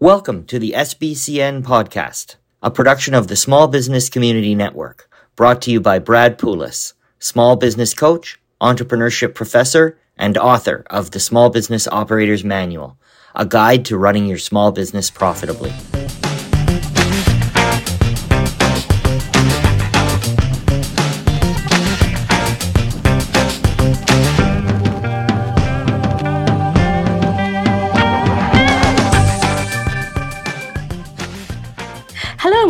Welcome 0.00 0.44
to 0.44 0.60
the 0.60 0.74
SBCN 0.76 1.64
podcast, 1.64 2.36
a 2.62 2.70
production 2.70 3.14
of 3.14 3.26
the 3.26 3.34
Small 3.34 3.66
Business 3.66 4.08
Community 4.08 4.54
Network, 4.54 5.10
brought 5.34 5.60
to 5.62 5.72
you 5.72 5.80
by 5.80 5.98
Brad 5.98 6.38
Poulos, 6.38 6.92
small 7.18 7.56
business 7.56 7.94
coach, 7.94 8.40
entrepreneurship 8.60 9.34
professor, 9.34 9.98
and 10.16 10.38
author 10.38 10.84
of 10.88 11.10
the 11.10 11.18
Small 11.18 11.50
Business 11.50 11.88
Operator's 11.88 12.44
Manual, 12.44 12.96
a 13.34 13.44
guide 13.44 13.84
to 13.86 13.98
running 13.98 14.26
your 14.26 14.38
small 14.38 14.70
business 14.70 15.10
profitably. 15.10 15.72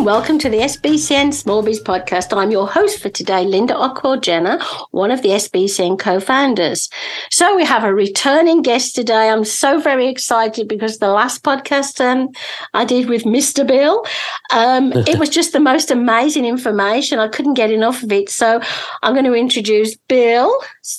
Welcome 0.09 0.39
to 0.39 0.49
the 0.49 0.57
SBCN 0.57 1.31
Small 1.31 1.61
Biz 1.61 1.83
Podcast. 1.83 2.35
I'm 2.35 2.49
your 2.49 2.67
host 2.67 2.99
for 2.99 3.09
today, 3.09 3.45
Linda 3.45 3.75
Ockwell 3.75 4.19
Jenner, 4.19 4.59
one 4.89 5.11
of 5.11 5.21
the 5.21 5.29
SBCN 5.29 5.99
co 5.99 6.19
founders. 6.19 6.89
So, 7.29 7.55
we 7.55 7.63
have 7.63 7.83
a 7.83 7.93
returning 7.93 8.63
guest 8.63 8.95
today. 8.95 9.29
I'm 9.29 9.45
so 9.45 9.79
very 9.79 10.07
excited 10.07 10.67
because 10.67 10.97
the 10.97 11.09
last 11.09 11.43
podcast 11.43 12.03
um, 12.03 12.29
I 12.73 12.85
did 12.85 13.07
with 13.07 13.23
Mr. 13.23 13.67
Bill, 13.67 14.03
um, 14.49 14.93
it 14.93 15.19
was 15.19 15.29
just 15.39 15.53
the 15.53 15.59
most 15.59 15.91
amazing 15.91 16.45
information. 16.45 17.19
I 17.19 17.27
couldn't 17.27 17.53
get 17.53 17.69
enough 17.69 18.01
of 18.01 18.11
it. 18.11 18.31
So, 18.31 18.61
I'm 19.03 19.13
going 19.13 19.25
to 19.25 19.35
introduce 19.35 19.95
Bill, 20.07 20.51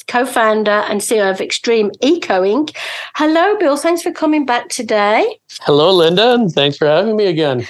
co 0.06 0.24
founder 0.24 0.84
and 0.88 1.00
CEO 1.00 1.28
of 1.28 1.41
Extreme 1.41 1.91
Eco 2.00 2.42
Inc. 2.42 2.77
Hello, 3.16 3.56
Bill. 3.58 3.77
Thanks 3.77 4.02
for 4.02 4.12
coming 4.12 4.47
back 4.47 4.69
today. 4.69 5.41
Hello, 5.62 5.92
Linda, 5.92 6.34
and 6.34 6.48
thanks 6.52 6.77
for 6.77 6.86
having 6.86 7.16
me 7.16 7.27
again. 7.27 7.66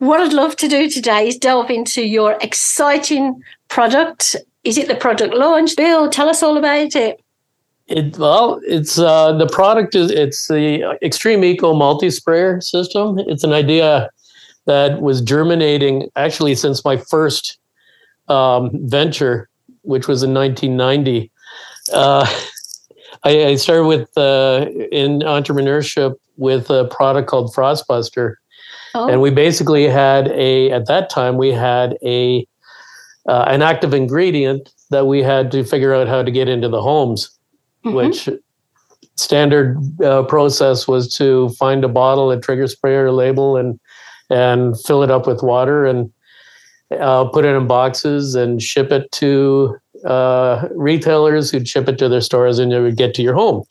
What 0.00 0.18
I'd 0.18 0.32
love 0.32 0.56
to 0.56 0.66
do 0.66 0.88
today 0.88 1.28
is 1.28 1.36
delve 1.36 1.68
into 1.68 2.02
your 2.02 2.38
exciting 2.40 3.42
product. 3.68 4.34
Is 4.64 4.78
it 4.78 4.88
the 4.88 4.94
product 4.94 5.34
launch? 5.34 5.76
Bill, 5.76 6.08
tell 6.08 6.30
us 6.30 6.42
all 6.42 6.56
about 6.56 6.96
it. 6.96 7.22
It, 7.86 8.16
well, 8.16 8.62
it's 8.66 8.98
uh, 8.98 9.32
the 9.34 9.46
product 9.46 9.94
is 9.94 10.10
it's 10.10 10.48
the 10.48 10.96
Extreme 11.02 11.44
Eco 11.44 11.74
multi 11.74 12.08
sprayer 12.08 12.62
system. 12.62 13.18
It's 13.18 13.44
an 13.44 13.52
idea 13.52 14.08
that 14.64 15.02
was 15.02 15.20
germinating 15.20 16.08
actually 16.16 16.54
since 16.54 16.82
my 16.82 16.96
first 16.96 17.58
um, 18.28 18.70
venture, 18.88 19.50
which 19.82 20.08
was 20.08 20.22
in 20.22 20.32
1990. 20.32 21.30
Uh, 21.92 22.26
I, 23.24 23.44
I, 23.44 23.54
started 23.56 23.84
with 23.84 24.16
uh, 24.16 24.64
in 24.90 25.18
entrepreneurship 25.20 26.16
with 26.38 26.70
a 26.70 26.86
product 26.86 27.28
called 27.28 27.54
Frostbuster, 27.54 28.36
Oh. 28.94 29.08
And 29.08 29.20
we 29.20 29.30
basically 29.30 29.88
had 29.88 30.28
a 30.28 30.70
at 30.70 30.86
that 30.86 31.10
time 31.10 31.36
we 31.36 31.52
had 31.52 31.96
a 32.02 32.46
uh, 33.28 33.44
an 33.48 33.62
active 33.62 33.94
ingredient 33.94 34.72
that 34.90 35.06
we 35.06 35.22
had 35.22 35.50
to 35.52 35.64
figure 35.64 35.94
out 35.94 36.08
how 36.08 36.22
to 36.22 36.30
get 36.30 36.48
into 36.48 36.68
the 36.68 36.82
homes, 36.82 37.30
mm-hmm. 37.84 37.94
which 37.94 38.28
standard 39.16 39.78
uh, 40.02 40.22
process 40.24 40.88
was 40.88 41.12
to 41.14 41.50
find 41.50 41.84
a 41.84 41.88
bottle, 41.88 42.30
a 42.30 42.40
trigger 42.40 42.66
sprayer 42.66 43.12
label, 43.12 43.56
and 43.56 43.78
and 44.30 44.80
fill 44.82 45.02
it 45.02 45.10
up 45.10 45.26
with 45.26 45.42
water 45.42 45.84
and 45.84 46.12
uh, 46.98 47.24
put 47.24 47.44
it 47.44 47.54
in 47.54 47.66
boxes 47.66 48.34
and 48.34 48.62
ship 48.62 48.92
it 48.92 49.10
to 49.12 49.76
uh, 50.04 50.68
retailers 50.74 51.50
who'd 51.50 51.68
ship 51.68 51.88
it 51.88 51.98
to 51.98 52.08
their 52.08 52.20
stores 52.20 52.58
and 52.58 52.72
it 52.72 52.80
would 52.80 52.96
get 52.96 53.14
to 53.14 53.22
your 53.22 53.34
home. 53.34 53.64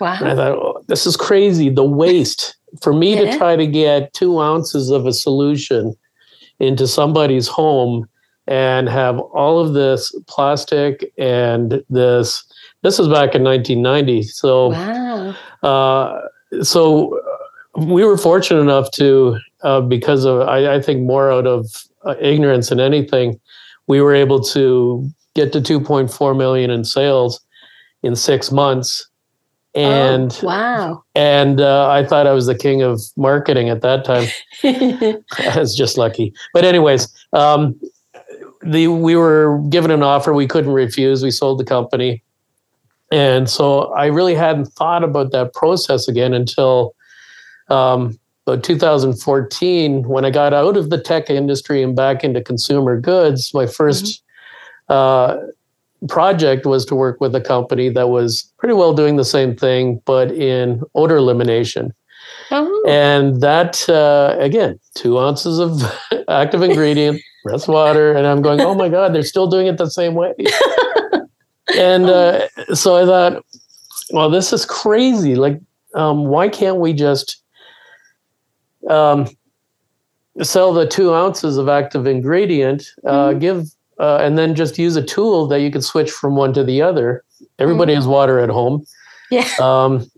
Wow! 0.00 0.16
And 0.20 0.28
I 0.28 0.34
thought, 0.34 0.58
oh, 0.58 0.82
this 0.88 1.06
is 1.06 1.16
crazy. 1.16 1.68
The 1.68 1.84
waste 1.84 2.56
for 2.82 2.92
me 2.92 3.14
yeah. 3.14 3.30
to 3.32 3.38
try 3.38 3.56
to 3.56 3.66
get 3.66 4.12
two 4.12 4.40
ounces 4.40 4.90
of 4.90 5.06
a 5.06 5.12
solution 5.12 5.94
into 6.58 6.86
somebody's 6.86 7.48
home 7.48 8.08
and 8.46 8.88
have 8.88 9.18
all 9.18 9.58
of 9.58 9.74
this 9.74 10.14
plastic 10.26 11.12
and 11.18 11.82
this 11.88 12.44
this 12.82 12.98
is 12.98 13.08
back 13.08 13.34
in 13.34 13.42
1990 13.42 14.22
so 14.22 14.68
wow. 14.68 15.34
uh, 15.62 16.20
so 16.62 17.20
we 17.76 18.04
were 18.04 18.18
fortunate 18.18 18.60
enough 18.60 18.90
to 18.90 19.38
uh, 19.62 19.80
because 19.80 20.24
of 20.24 20.42
I, 20.42 20.74
I, 20.74 20.82
think 20.82 21.02
more 21.02 21.32
out 21.32 21.46
of 21.46 21.66
uh, 22.04 22.14
ignorance 22.20 22.68
than 22.68 22.80
anything 22.80 23.40
we 23.86 24.00
were 24.00 24.14
able 24.14 24.42
to 24.44 25.08
get 25.34 25.52
to 25.54 25.60
2.4 25.60 26.36
million 26.36 26.70
in 26.70 26.84
sales 26.84 27.40
in 28.02 28.14
six 28.14 28.52
months 28.52 29.08
and 29.74 30.38
oh, 30.42 30.46
wow. 30.46 31.04
and 31.14 31.60
uh, 31.60 31.88
i 31.88 32.04
thought 32.04 32.26
i 32.26 32.32
was 32.32 32.46
the 32.46 32.54
king 32.54 32.82
of 32.82 33.00
marketing 33.16 33.68
at 33.68 33.82
that 33.82 34.04
time. 34.04 34.28
I 34.64 35.58
was 35.58 35.76
just 35.76 35.98
lucky. 35.98 36.32
But 36.52 36.64
anyways 36.64 37.12
um, 37.32 37.78
the 38.62 38.88
we 38.88 39.16
were 39.16 39.60
given 39.68 39.90
an 39.90 40.02
offer 40.02 40.32
we 40.32 40.46
couldn't 40.46 40.72
refuse. 40.72 41.22
We 41.22 41.30
sold 41.30 41.58
the 41.58 41.64
company. 41.64 42.22
And 43.10 43.48
so 43.50 43.92
i 43.94 44.06
really 44.06 44.34
hadn't 44.34 44.66
thought 44.66 45.04
about 45.04 45.32
that 45.32 45.54
process 45.54 46.08
again 46.08 46.34
until 46.34 46.94
um, 47.68 48.18
about 48.46 48.62
2014 48.62 50.06
when 50.08 50.24
i 50.24 50.30
got 50.30 50.52
out 50.52 50.76
of 50.76 50.90
the 50.90 51.00
tech 51.00 51.30
industry 51.30 51.82
and 51.82 51.96
back 51.96 52.22
into 52.22 52.42
consumer 52.42 53.00
goods 53.00 53.52
my 53.54 53.64
1st 53.64 54.20
mm-hmm. 54.90 54.92
uh, 54.92 55.36
project 56.08 56.66
was 56.66 56.84
to 56.86 56.94
work 56.94 57.20
with 57.20 57.34
a 57.34 57.40
company 57.40 57.88
that 57.90 58.08
was 58.08 58.52
pretty 58.58 58.74
well 58.74 58.94
doing 58.94 59.16
the 59.16 59.24
same 59.24 59.56
thing, 59.56 60.00
but 60.04 60.30
in 60.30 60.82
odor 60.94 61.16
elimination. 61.16 61.92
Oh. 62.50 62.84
And 62.88 63.40
that, 63.40 63.88
uh, 63.88 64.36
again, 64.38 64.78
two 64.94 65.18
ounces 65.18 65.58
of 65.58 65.82
active 66.28 66.62
ingredient, 66.62 67.20
less 67.44 67.68
water. 67.68 68.12
And 68.12 68.26
I'm 68.26 68.42
going, 68.42 68.60
oh 68.60 68.74
my 68.74 68.88
God, 68.88 69.14
they're 69.14 69.22
still 69.22 69.46
doing 69.46 69.66
it 69.66 69.78
the 69.78 69.90
same 69.90 70.14
way. 70.14 70.34
and 71.76 72.06
uh, 72.06 72.48
so 72.74 72.96
I 72.96 73.06
thought, 73.06 73.44
well, 74.10 74.30
this 74.30 74.52
is 74.52 74.64
crazy. 74.66 75.34
Like, 75.34 75.60
um, 75.94 76.26
why 76.26 76.48
can't 76.48 76.78
we 76.78 76.92
just 76.92 77.42
um, 78.88 79.28
sell 80.42 80.72
the 80.72 80.86
two 80.86 81.14
ounces 81.14 81.56
of 81.56 81.68
active 81.68 82.06
ingredient, 82.06 82.90
uh, 83.06 83.28
mm-hmm. 83.28 83.38
give 83.38 83.66
uh, 83.98 84.16
and 84.16 84.36
then 84.36 84.54
just 84.54 84.78
use 84.78 84.96
a 84.96 85.02
tool 85.02 85.46
that 85.46 85.60
you 85.60 85.70
can 85.70 85.82
switch 85.82 86.10
from 86.10 86.36
one 86.36 86.52
to 86.54 86.64
the 86.64 86.82
other. 86.82 87.24
Everybody 87.58 87.92
mm-hmm. 87.92 88.00
has 88.00 88.06
water 88.06 88.38
at 88.38 88.50
home. 88.50 88.84
Yeah. 89.30 89.48
Um, 89.60 90.10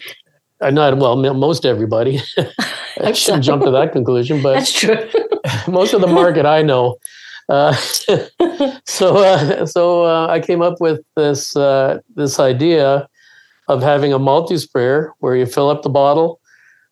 not 0.61 0.97
well, 0.97 1.17
most 1.17 1.67
everybody. 1.67 2.21
I 3.03 3.13
shouldn't 3.13 3.45
jump 3.45 3.63
to 3.65 3.71
that 3.73 3.93
conclusion, 3.93 4.43
but 4.43 4.55
that's 4.55 4.73
true. 4.73 4.97
most 5.69 5.93
of 5.93 6.01
the 6.01 6.07
market 6.07 6.47
I 6.47 6.63
know. 6.63 6.97
Uh, 7.49 7.75
so, 8.85 9.17
uh, 9.19 9.67
so 9.67 10.05
uh, 10.05 10.27
I 10.29 10.41
came 10.41 10.63
up 10.63 10.81
with 10.81 11.05
this 11.15 11.55
uh, 11.57 12.01
this 12.15 12.41
idea 12.41 13.07
of 13.69 13.83
having 13.83 14.13
a 14.13 14.19
multi 14.19 14.57
sprayer 14.57 15.13
where 15.19 15.37
you 15.37 15.47
fill 15.47 15.69
up 15.69 15.83
the 15.83 15.91
bottle 15.91 16.41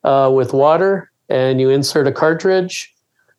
uh, 0.04 0.30
with 0.32 0.52
water 0.52 1.10
and 1.28 1.60
you 1.60 1.70
insert 1.70 2.06
a 2.06 2.12
cartridge, 2.12 2.94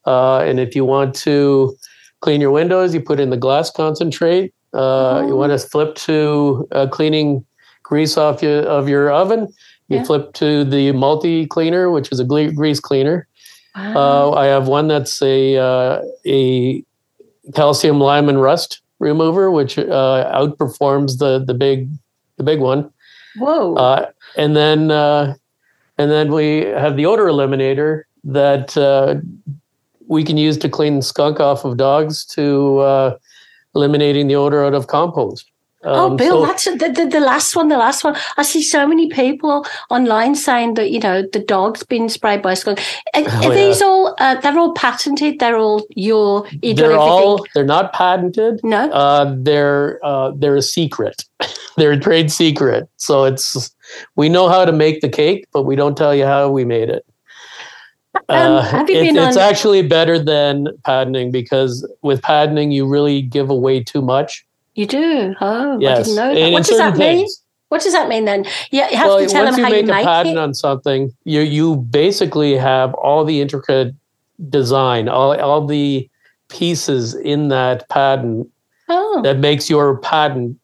uh, 0.06 0.38
and 0.38 0.58
if 0.58 0.74
you 0.74 0.84
want 0.84 1.14
to 1.14 1.76
clean 2.20 2.40
your 2.40 2.50
windows, 2.50 2.94
you 2.94 3.00
put 3.00 3.20
in 3.20 3.30
the 3.30 3.36
glass 3.36 3.70
concentrate. 3.70 4.52
Uh, 4.74 4.78
oh. 5.18 5.26
You 5.26 5.36
want 5.36 5.52
to 5.52 5.58
flip 5.58 5.94
to 5.96 6.68
uh, 6.72 6.86
cleaning 6.88 7.44
grease 7.82 8.16
off 8.16 8.42
your, 8.42 8.62
of 8.62 8.88
your 8.88 9.10
oven. 9.10 9.48
You 9.88 9.98
yeah. 9.98 10.04
flip 10.04 10.32
to 10.34 10.64
the 10.64 10.92
multi 10.92 11.46
cleaner, 11.46 11.90
which 11.90 12.10
is 12.10 12.18
a 12.18 12.24
grease 12.24 12.80
cleaner. 12.80 13.28
Wow. 13.76 14.32
Uh, 14.32 14.36
I 14.36 14.46
have 14.46 14.68
one 14.68 14.88
that's 14.88 15.22
a 15.22 15.56
uh, 15.56 16.02
a 16.26 16.82
calcium 17.54 18.00
lime 18.00 18.28
and 18.28 18.40
rust 18.40 18.80
remover, 18.98 19.50
which 19.50 19.78
uh, 19.78 20.32
outperforms 20.34 21.18
the 21.18 21.44
the 21.44 21.54
big 21.54 21.88
the 22.36 22.42
big 22.42 22.58
one. 22.58 22.90
Whoa! 23.36 23.74
Uh, 23.74 24.10
and 24.36 24.56
then 24.56 24.90
and 24.90 26.10
then 26.10 26.32
we 26.32 26.62
have 26.62 26.96
the 26.96 27.06
odor 27.06 27.26
eliminator 27.26 28.02
that 28.24 28.76
we 30.08 30.24
can 30.24 30.36
use 30.36 30.56
to 30.58 30.68
clean 30.68 31.02
skunk 31.02 31.40
off 31.40 31.64
of 31.64 31.76
dogs 31.76 32.24
to 32.26 32.78
uh, 32.78 33.16
eliminating 33.74 34.28
the 34.28 34.36
odor 34.36 34.64
out 34.64 34.74
of 34.74 34.86
compost. 34.86 35.50
Oh, 35.86 36.06
um, 36.06 36.12
oh, 36.12 36.16
Bill, 36.16 36.40
so, 36.40 36.46
that's 36.46 36.64
the, 36.64 36.92
the, 36.92 37.06
the, 37.06 37.20
last 37.20 37.54
one. 37.54 37.68
The 37.68 37.76
last 37.76 38.02
one. 38.02 38.16
I 38.36 38.42
see 38.42 38.62
so 38.62 38.86
many 38.86 39.08
people 39.08 39.64
online 39.88 40.34
saying 40.34 40.74
that 40.74 40.90
you 40.90 40.98
know 40.98 41.22
the 41.32 41.38
dog's 41.38 41.84
been 41.84 42.08
sprayed 42.08 42.42
by 42.42 42.54
skunk. 42.54 42.80
Are, 43.14 43.22
oh, 43.24 43.50
are 43.50 43.54
these 43.54 43.80
yeah. 43.80 43.86
all? 43.86 44.14
Uh, 44.18 44.40
they're 44.40 44.58
all 44.58 44.72
patented. 44.72 45.38
They're 45.38 45.56
all 45.56 45.86
your. 45.90 46.48
You 46.62 46.74
they're 46.74 46.96
all. 46.96 47.46
They're 47.54 47.64
not 47.64 47.92
patented. 47.92 48.60
No. 48.64 48.90
Uh, 48.90 49.36
they're 49.38 50.00
uh, 50.02 50.32
they're 50.34 50.56
a 50.56 50.62
secret. 50.62 51.24
they're 51.76 51.92
a 51.92 52.00
trade 52.00 52.32
secret. 52.32 52.88
So 52.96 53.24
it's 53.24 53.72
we 54.16 54.28
know 54.28 54.48
how 54.48 54.64
to 54.64 54.72
make 54.72 55.02
the 55.02 55.08
cake, 55.08 55.46
but 55.52 55.62
we 55.62 55.76
don't 55.76 55.96
tell 55.96 56.14
you 56.14 56.24
how 56.24 56.50
we 56.50 56.64
made 56.64 56.88
it. 56.88 57.06
Um, 58.28 58.52
uh, 58.56 58.84
it, 58.88 59.16
it's 59.16 59.36
actually 59.36 59.82
better 59.82 60.18
than 60.18 60.68
patenting 60.84 61.30
because 61.30 61.88
with 62.02 62.22
patenting 62.22 62.72
you 62.72 62.86
really 62.86 63.22
give 63.22 63.50
away 63.50 63.82
too 63.82 64.02
much. 64.02 64.44
You 64.74 64.86
do. 64.86 65.34
Oh, 65.40 65.78
yes. 65.78 65.98
I 65.98 66.02
didn't 66.02 66.16
know 66.16 66.34
that. 66.34 66.52
what 66.52 66.66
does 66.66 66.78
that 66.78 66.96
mean? 66.96 67.26
What 67.68 67.82
does 67.82 67.92
that 67.92 68.08
mean 68.08 68.26
then? 68.26 68.46
Yeah, 68.70 68.88
you 68.90 68.96
have 68.96 69.08
well, 69.08 69.18
to 69.18 69.26
tell 69.26 69.44
them 69.44 69.56
you 69.58 69.64
how 69.64 69.70
make 69.70 69.86
you 69.86 69.92
a 69.92 69.94
make 69.94 70.04
patent 70.04 70.36
it. 70.36 70.38
on 70.38 70.54
something, 70.54 71.12
you 71.24 71.40
you 71.40 71.76
basically 71.76 72.56
have 72.56 72.94
all 72.94 73.24
the 73.24 73.40
intricate 73.40 73.94
design, 74.48 75.08
all 75.08 75.38
all 75.40 75.66
the 75.66 76.08
pieces 76.48 77.14
in 77.14 77.48
that 77.48 77.88
patent 77.88 78.48
oh, 78.88 79.20
that 79.22 79.38
makes 79.38 79.68
your 79.68 79.98
patent 79.98 80.58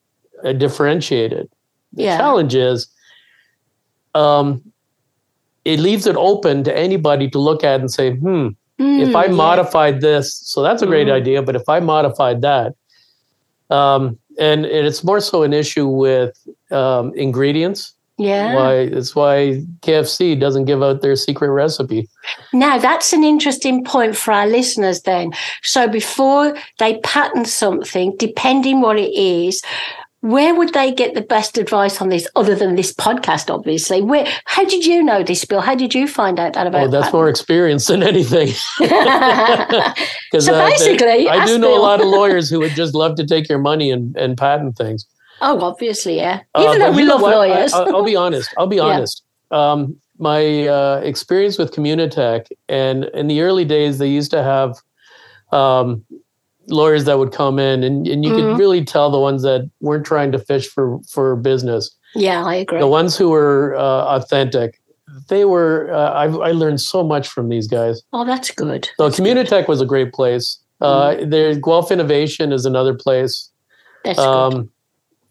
uh, 0.44 0.52
differentiated. 0.52 1.48
The 1.94 2.04
Yeah. 2.04 2.18
challenge 2.18 2.54
is, 2.54 2.86
um, 4.14 4.62
it 5.64 5.78
leaves 5.80 6.06
it 6.06 6.16
open 6.16 6.64
to 6.64 6.76
anybody 6.76 7.28
to 7.30 7.38
look 7.38 7.62
at 7.64 7.80
and 7.80 7.90
say, 7.90 8.12
hmm, 8.12 8.48
if 8.78 9.14
I 9.14 9.26
Mm, 9.26 9.28
yeah. 9.28 9.34
modified 9.34 10.00
this, 10.00 10.34
so 10.34 10.62
that's 10.62 10.82
a 10.82 10.86
great 10.86 11.06
Mm. 11.08 11.12
idea. 11.12 11.42
But 11.42 11.54
if 11.56 11.68
I 11.68 11.78
modified 11.80 12.40
that, 12.42 12.74
um, 13.70 14.18
and, 14.38 14.64
and 14.66 14.86
it's 14.86 15.04
more 15.04 15.20
so 15.20 15.42
an 15.42 15.52
issue 15.52 15.86
with 15.86 16.36
um, 16.70 17.12
ingredients. 17.14 17.94
yeah. 18.18 18.54
Why 18.54 18.74
it's 18.74 19.14
why 19.16 19.62
KFC 19.82 20.38
doesn't 20.38 20.66
give 20.66 20.82
out 20.82 21.00
their 21.02 21.16
secret 21.16 21.50
recipe. 21.50 22.08
Now, 22.52 22.78
that's 22.78 23.12
an 23.12 23.24
interesting 23.24 23.84
point 23.84 24.16
for 24.16 24.32
our 24.32 24.46
listeners 24.46 25.02
then. 25.02 25.32
So, 25.62 25.88
before 25.88 26.54
they 26.78 26.98
patent 27.00 27.48
something, 27.48 28.14
depending 28.18 28.80
what 28.80 28.98
it 28.98 29.12
is, 29.14 29.62
where 30.22 30.54
would 30.54 30.72
they 30.72 30.92
get 30.92 31.14
the 31.14 31.20
best 31.20 31.58
advice 31.58 32.00
on 32.00 32.08
this 32.08 32.26
other 32.36 32.54
than 32.54 32.74
this 32.76 32.92
podcast, 32.94 33.52
obviously? 33.52 34.00
Where, 34.02 34.26
how 34.46 34.64
did 34.64 34.86
you 34.86 35.02
know 35.02 35.22
this, 35.22 35.44
Bill? 35.44 35.60
How 35.60 35.74
did 35.74 35.94
you 35.94 36.06
find 36.08 36.38
out 36.40 36.54
that 36.54 36.66
about 36.66 36.84
Oh, 36.86 36.88
that's 36.88 37.12
more 37.12 37.28
experience 37.28 37.86
than 37.88 38.02
anything. 38.02 38.48
patent? 38.78 39.98
'Cause, 40.32 40.46
So 40.46 40.54
uh, 40.54 40.64
they- 40.64 40.70
basically, 40.70 41.28
I 41.28 41.44
do 41.44 41.58
know 41.58 41.76
a 41.76 41.82
lot 41.82 42.00
of 42.00 42.06
lawyers 42.18 42.48
who 42.48 42.60
would 42.60 42.72
just 42.72 42.94
love 42.94 43.16
to 43.16 43.26
take 43.26 43.48
your 43.48 43.58
money 43.58 43.90
and, 43.90 44.16
and 44.16 44.36
patent 44.38 44.76
things. 44.76 45.06
oh, 45.40 45.60
obviously, 45.60 46.16
yeah. 46.16 46.40
Uh, 46.54 46.64
Even 46.66 46.78
though 46.78 46.92
we 46.92 47.04
love 47.04 47.20
what? 47.20 47.34
lawyers. 47.34 47.72
I, 47.72 47.90
will 47.90 48.04
be 48.04 48.16
honest. 48.16 48.48
I'll 48.56 48.66
be 48.68 48.76
Yeah. 48.76 48.82
honest. 48.84 49.22
Um, 49.50 49.96
my 50.18 50.68
uh, 50.68 51.00
experience 51.02 51.58
with 51.58 51.72
Communitech, 51.74 52.46
and 52.68 53.06
in 53.06 53.26
the 53.26 53.40
early 53.40 53.64
days, 53.64 53.98
they 53.98 54.08
used 54.08 54.30
to 54.30 54.42
have 54.42 54.76
um, 55.50 56.04
lawyers 56.68 57.04
that 57.04 57.18
would 57.18 57.32
come 57.32 57.58
in, 57.58 57.82
and, 57.82 58.06
and 58.06 58.24
you 58.24 58.32
Mhm. 58.32 58.36
could 58.36 58.58
really 58.58 58.84
tell 58.84 59.10
the 59.10 59.18
ones 59.18 59.42
that 59.42 59.68
weren't 59.80 60.06
trying 60.06 60.32
to 60.32 60.38
fish 60.38 60.68
for 60.68 60.98
for 61.08 61.36
business. 61.36 61.90
yeah, 62.14 62.44
I 62.44 62.56
agree. 62.56 62.78
The 62.78 62.86
ones 62.86 63.16
who 63.16 63.30
were 63.30 63.74
uh, 63.76 64.16
authentic, 64.16 64.80
they 65.28 65.44
were. 65.44 65.90
Uh, 65.92 66.10
I, 66.12 66.24
I 66.24 66.52
learned 66.52 66.80
so 66.80 67.02
much 67.02 67.28
from 67.28 67.48
these 67.48 67.66
guys. 67.66 68.02
oh, 68.12 68.24
that's 68.24 68.50
good. 68.50 68.84
So 68.96 69.08
That's 69.08 69.18
good. 69.20 69.68
Was 69.68 69.80
a 69.80 69.86
great 69.86 70.12
place. 70.12 70.58
Uh, 70.80 71.16
there, 71.24 71.54
Guelph 71.54 71.90
Innovation 71.92 72.52
is 72.52 72.66
another 72.66 72.92
place. 72.94 73.50
That's 74.04 74.18
good. 74.18 74.26
Um, 74.28 74.70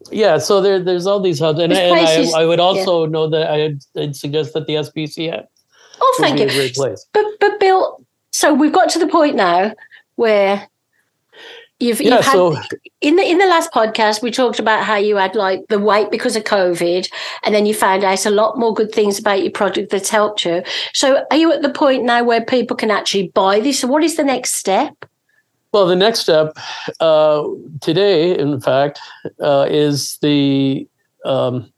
yeah, 0.10 0.38
so 0.40 0.62
there, 0.62 0.80
there's 0.80 1.06
all 1.06 1.20
these 1.20 1.40
hubs, 1.40 1.60
and, 1.60 1.72
and 1.74 1.94
I, 2.00 2.42
I 2.42 2.46
would 2.46 2.60
also 2.60 3.06
know 3.06 3.28
that 3.30 3.52
I'd, 3.52 3.80
I'd 3.96 4.16
suggest 4.16 4.54
that 4.54 4.66
the 4.66 4.76
SBCN 4.76 5.46
Oh, 6.02 6.18
thank 6.20 6.40
you. 6.40 6.48
a 6.48 6.50
great 6.50 6.74
place. 6.74 7.06
But 7.14 7.26
but 7.40 7.60
Bill, 7.60 8.02
so 8.32 8.54
we've 8.54 8.72
got 8.74 8.90
to 8.92 9.00
the 9.00 9.08
point 9.08 9.36
now 9.36 9.74
where 10.16 10.68
you've, 11.80 12.02
Yeah, 12.02 12.16
you've 12.16 12.26
had 12.26 12.34
so 12.34 12.56
in 13.02 13.16
the 13.16 13.24
in 13.24 13.38
the 13.38 13.46
last 13.46 13.72
podcast 13.72 14.22
we 14.22 14.32
talked 14.32 14.60
about 14.60 14.84
how 14.84 14.96
you 14.96 15.18
had 15.18 15.36
like 15.36 15.68
the 15.68 15.80
weight 15.80 16.12
because 16.12 16.36
of 16.36 16.44
COVID, 16.44 17.10
and 17.44 17.56
then 17.56 17.66
you 17.66 17.74
found 17.74 18.04
out 18.04 18.26
a 18.26 18.30
lot 18.30 18.58
more 18.58 18.74
good 18.74 18.92
things 18.92 19.20
about 19.20 19.42
your 19.42 19.52
product 19.52 19.92
that's 19.92 20.10
helped 20.10 20.46
you. 20.46 20.64
So 20.94 21.26
are 21.32 21.38
you 21.38 21.52
at 21.52 21.62
the 21.62 21.72
point 21.72 22.04
now 22.04 22.24
where 22.24 22.44
people 22.44 22.76
can 22.78 22.92
actually 22.92 23.30
buy 23.30 23.60
this? 23.60 23.80
So 23.80 23.88
what 23.88 24.04
is 24.04 24.16
the 24.16 24.24
next 24.24 24.56
step? 24.56 25.06
well, 25.72 25.88
the 25.88 25.96
next 25.96 26.20
step 26.20 26.58
uh, 27.00 27.48
today, 27.80 28.38
in 28.38 28.60
fact, 28.60 29.00
uh, 29.40 29.68
is 29.70 30.18
the 30.22 30.86
um, 31.24 31.72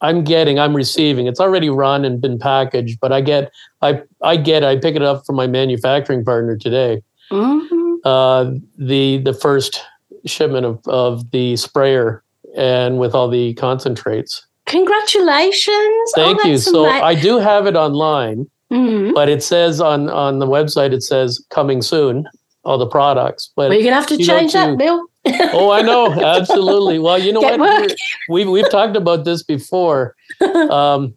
I'm 0.00 0.24
getting, 0.24 0.58
I'm 0.58 0.74
receiving. 0.74 1.26
It's 1.26 1.40
already 1.40 1.68
run 1.68 2.04
and 2.04 2.20
been 2.20 2.38
packaged, 2.38 3.00
but 3.00 3.12
I 3.12 3.20
get, 3.20 3.52
I, 3.82 4.02
I 4.22 4.36
get, 4.36 4.64
I 4.64 4.76
pick 4.76 4.96
it 4.96 5.02
up 5.02 5.26
from 5.26 5.36
my 5.36 5.46
manufacturing 5.46 6.24
partner 6.24 6.56
today. 6.56 7.02
hmm 7.30 7.79
uh, 8.04 8.50
the 8.78 9.18
the 9.18 9.34
first 9.34 9.82
shipment 10.26 10.66
of, 10.66 10.80
of 10.86 11.30
the 11.30 11.56
sprayer 11.56 12.22
and 12.56 12.98
with 12.98 13.14
all 13.14 13.28
the 13.28 13.54
concentrates. 13.54 14.46
Congratulations! 14.66 16.12
Thank 16.14 16.44
oh, 16.44 16.48
you. 16.48 16.58
So 16.58 16.86
I 16.86 17.14
do 17.14 17.38
have 17.38 17.66
it 17.66 17.76
online, 17.76 18.48
Mhm. 18.70 19.14
but 19.14 19.28
it 19.28 19.42
says 19.42 19.80
on 19.80 20.08
on 20.10 20.38
the 20.38 20.46
website 20.46 20.92
it 20.92 21.02
says 21.02 21.44
coming 21.50 21.82
soon. 21.82 22.26
All 22.62 22.76
the 22.76 22.86
products, 22.86 23.50
but 23.56 23.70
Well, 23.70 23.78
you're 23.78 23.84
gonna 23.84 23.96
have 23.96 24.06
to 24.08 24.18
change 24.18 24.52
that, 24.52 24.76
Bill. 24.76 25.06
oh, 25.54 25.70
I 25.70 25.80
know 25.80 26.12
absolutely. 26.36 26.98
Well, 26.98 27.18
you 27.18 27.32
know 27.32 27.40
Get 27.40 27.58
what? 27.58 27.96
We've 28.28 28.46
we've 28.46 28.68
talked 28.70 28.96
about 28.96 29.24
this 29.24 29.42
before. 29.42 30.14
Um, 30.70 31.14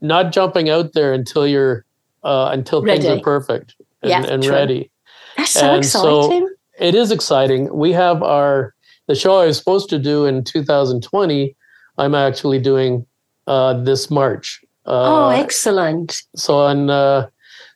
not 0.00 0.32
jumping 0.32 0.70
out 0.70 0.92
there 0.92 1.12
until 1.12 1.46
you're 1.46 1.84
uh, 2.22 2.50
until 2.52 2.84
things 2.84 3.04
are 3.04 3.20
perfect 3.20 3.74
and, 4.02 4.10
Yeah, 4.10 4.24
and 4.24 4.44
ready. 4.46 4.90
That's 5.36 5.50
so 5.52 5.74
And 5.74 5.84
so- 5.84 6.18
exciting. 6.26 6.48
it 6.78 6.94
is 6.94 7.10
exciting. 7.10 7.74
We 7.76 7.92
have 7.92 8.22
our 8.22 8.74
the 9.06 9.14
show 9.14 9.36
I 9.36 9.46
was 9.46 9.58
supposed 9.58 9.90
to 9.90 9.98
do 9.98 10.24
in 10.24 10.44
2020. 10.44 11.54
I'm 11.98 12.14
actually 12.14 12.58
doing 12.58 13.04
uh, 13.46 13.74
this 13.82 14.10
March. 14.10 14.62
oh, 14.86 15.26
Uh, 15.26 15.28
excellent! 15.30 16.22
so 16.34 16.58
on 16.58 16.88
uh, 16.88 17.26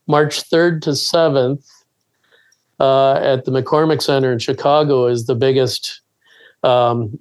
March 0.06 0.48
3rd 0.50 0.80
to 0.82 0.90
7th 0.90 1.62
uh, 2.80 3.12
at 3.14 3.44
the 3.44 3.50
McCormick 3.50 4.00
Center 4.00 4.32
in 4.32 4.38
Chicago 4.38 5.06
is 5.06 5.26
the 5.26 5.34
biggest 5.34 6.00
um, 6.62 7.18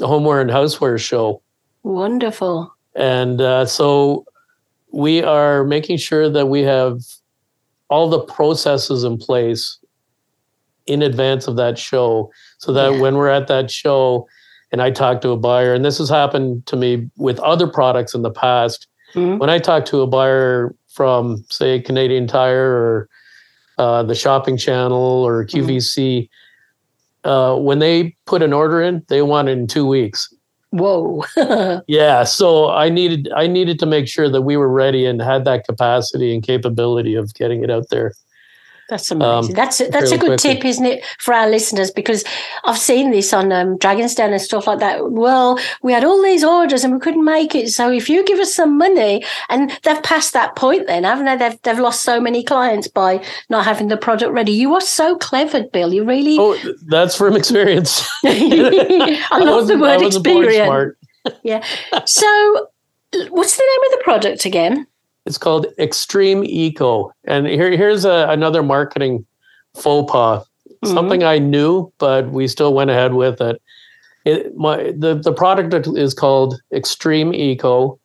homeware 0.00 0.40
and 0.40 0.50
houseware 0.50 0.98
show, 1.00 1.42
Wonderful. 1.82 2.72
and 2.94 3.40
uh, 3.40 3.66
so 3.66 4.24
we 4.92 5.22
are 5.22 5.64
making 5.64 5.96
sure 5.98 6.28
that 6.30 6.46
we 6.46 6.62
have 6.62 7.00
all 7.88 8.08
the 8.08 8.20
processes 8.20 9.04
in 9.04 9.16
place 9.18 9.78
in 10.86 11.02
advance 11.02 11.46
of 11.46 11.56
that 11.56 11.78
show 11.78 12.30
so 12.58 12.72
that 12.72 12.92
Yeah. 12.94 13.00
when 13.00 13.16
we're 13.16 13.28
at 13.28 13.46
that 13.48 13.70
show 13.70 14.26
and 14.72 14.82
I 14.82 14.90
talk 14.90 15.20
to 15.22 15.30
a 15.30 15.36
buyer, 15.36 15.72
and 15.72 15.84
this 15.84 15.98
has 15.98 16.08
happened 16.08 16.66
to 16.66 16.76
me 16.76 17.08
with 17.16 17.38
other 17.40 17.66
products 17.66 18.14
in 18.14 18.22
the 18.22 18.30
past, 18.30 18.86
Mhm. 19.14 19.38
when 19.38 19.48
I 19.48 19.58
talk 19.58 19.84
to 19.86 20.00
a 20.02 20.06
buyer 20.06 20.74
from, 20.92 21.44
say, 21.50 21.80
Canadian 21.80 22.26
Tire 22.26 22.70
or 22.72 23.08
uh, 23.76 24.02
the 24.04 24.14
Shopping 24.14 24.56
Channel 24.56 24.96
or 24.96 25.44
QVC, 25.44 26.28
uh, 27.24 27.56
when 27.56 27.80
they 27.80 28.14
put 28.24 28.40
an 28.42 28.52
order 28.52 28.80
in, 28.80 29.02
they 29.08 29.20
want 29.22 29.48
it 29.48 29.52
in 29.58 29.66
two 29.66 29.84
weeks. 29.86 30.32
Whoa. 30.74 31.22
Yeah, 31.86 32.24
so 32.24 32.68
I 32.70 32.88
needed 32.88 33.28
I 33.36 33.46
needed 33.46 33.78
to 33.78 33.86
make 33.86 34.08
sure 34.08 34.28
that 34.28 34.42
we 34.42 34.56
were 34.56 34.68
ready 34.68 35.06
and 35.06 35.20
had 35.22 35.44
that 35.44 35.64
capacity 35.66 36.34
and 36.34 36.42
capability 36.42 37.14
of 37.14 37.32
getting 37.34 37.62
it 37.62 37.70
out 37.70 37.90
there. 37.90 38.12
That's 38.94 39.10
amazing. 39.10 39.54
that's 39.56 39.80
a, 39.80 39.88
that's 39.88 40.12
a 40.12 40.14
Um, 40.14 40.20
good 40.20 40.38
quickly. 40.40 40.54
tip, 40.54 40.64
isn't 40.64 40.86
it, 40.86 41.04
for 41.18 41.34
our 41.34 41.48
listeners? 41.50 41.90
Because 41.90 42.22
I've 42.64 42.78
seen 42.78 43.10
this 43.10 43.32
on 43.32 43.50
um, 43.50 43.76
Dragon's 43.78 44.14
Den 44.14 44.32
and 44.32 44.40
stuff 44.40 44.68
like 44.68 44.78
that. 44.78 45.10
Well, 45.10 45.58
we 45.82 45.92
had 45.92 46.04
all 46.04 46.22
these 46.22 46.44
orders 46.44 46.84
and 46.84 46.94
we 46.94 47.00
couldn't 47.00 47.24
make 47.24 47.56
it. 47.56 47.70
So 47.70 47.90
if 47.90 48.08
you 48.08 48.24
give 48.24 48.38
us 48.38 48.54
some 48.54 48.78
money, 48.78 49.24
and 49.48 49.76
they've 49.82 50.02
passed 50.04 50.32
that 50.34 50.54
point, 50.54 50.86
then 50.86 51.02
haven't 51.02 51.24
they? 51.26 51.36
They've 51.36 51.60
they've 51.62 51.78
lost 51.80 52.02
so 52.02 52.20
many 52.20 52.44
clients 52.44 52.86
by 52.86 53.20
not 53.50 53.64
having 53.64 53.88
the 53.88 53.96
product 53.96 54.32
ready. 54.32 54.52
You 54.52 54.74
are 54.74 54.80
so 54.80 55.16
clever, 55.16 55.64
Bill. 55.64 55.92
You 55.92 56.04
really. 56.04 56.36
Oh, 56.38 56.56
that's 56.86 57.16
from 57.16 57.34
experience. 57.36 58.08
I 58.24 59.38
love 59.42 59.66
the 59.66 59.74
I 59.74 59.80
word 59.80 60.02
experience. 60.02 60.66
smart. 60.66 60.98
So, 62.06 62.68
what's 63.30 63.56
the 63.56 63.62
name 63.70 63.92
of 63.92 63.98
the 63.98 64.04
product 64.04 64.44
again? 64.44 64.86
It's 65.26 65.38
called 65.38 65.66
Extreme 65.78 66.44
Eco, 66.44 67.12
and 67.24 67.46
here 67.46 67.70
here's 67.70 68.04
a, 68.04 68.26
another 68.28 68.62
marketing 68.62 69.24
faux 69.74 70.10
pas. 70.10 70.44
Mm-hmm. 70.66 70.94
Something 70.94 71.24
I 71.24 71.38
knew, 71.38 71.90
but 71.98 72.30
we 72.30 72.46
still 72.46 72.74
went 72.74 72.90
ahead 72.90 73.14
with 73.14 73.40
it. 73.40 73.60
It 74.24 74.54
my 74.56 74.92
the 74.96 75.14
the 75.14 75.32
product 75.32 75.86
is 75.96 76.12
called 76.12 76.60
Extreme 76.72 77.34
Eco, 77.34 77.98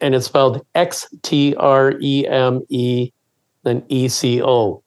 and 0.00 0.14
it's 0.14 0.26
spelled 0.26 0.64
X 0.74 1.06
T 1.22 1.54
R 1.56 1.94
E 2.00 2.26
M 2.28 2.62
E, 2.68 3.10
then 3.64 3.84
E 3.88 4.08
C 4.08 4.42
O. 4.42 4.82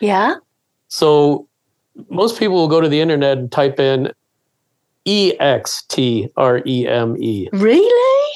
Yeah. 0.00 0.36
So 0.88 1.46
most 2.08 2.38
people 2.38 2.56
will 2.56 2.68
go 2.68 2.80
to 2.80 2.88
the 2.88 3.00
internet 3.00 3.38
and 3.38 3.52
type 3.52 3.78
in 3.78 4.10
E 5.04 5.34
X 5.38 5.82
T 5.88 6.28
R 6.36 6.62
E 6.66 6.86
M 6.86 7.16
E 7.18 7.48
Really? 7.52 8.32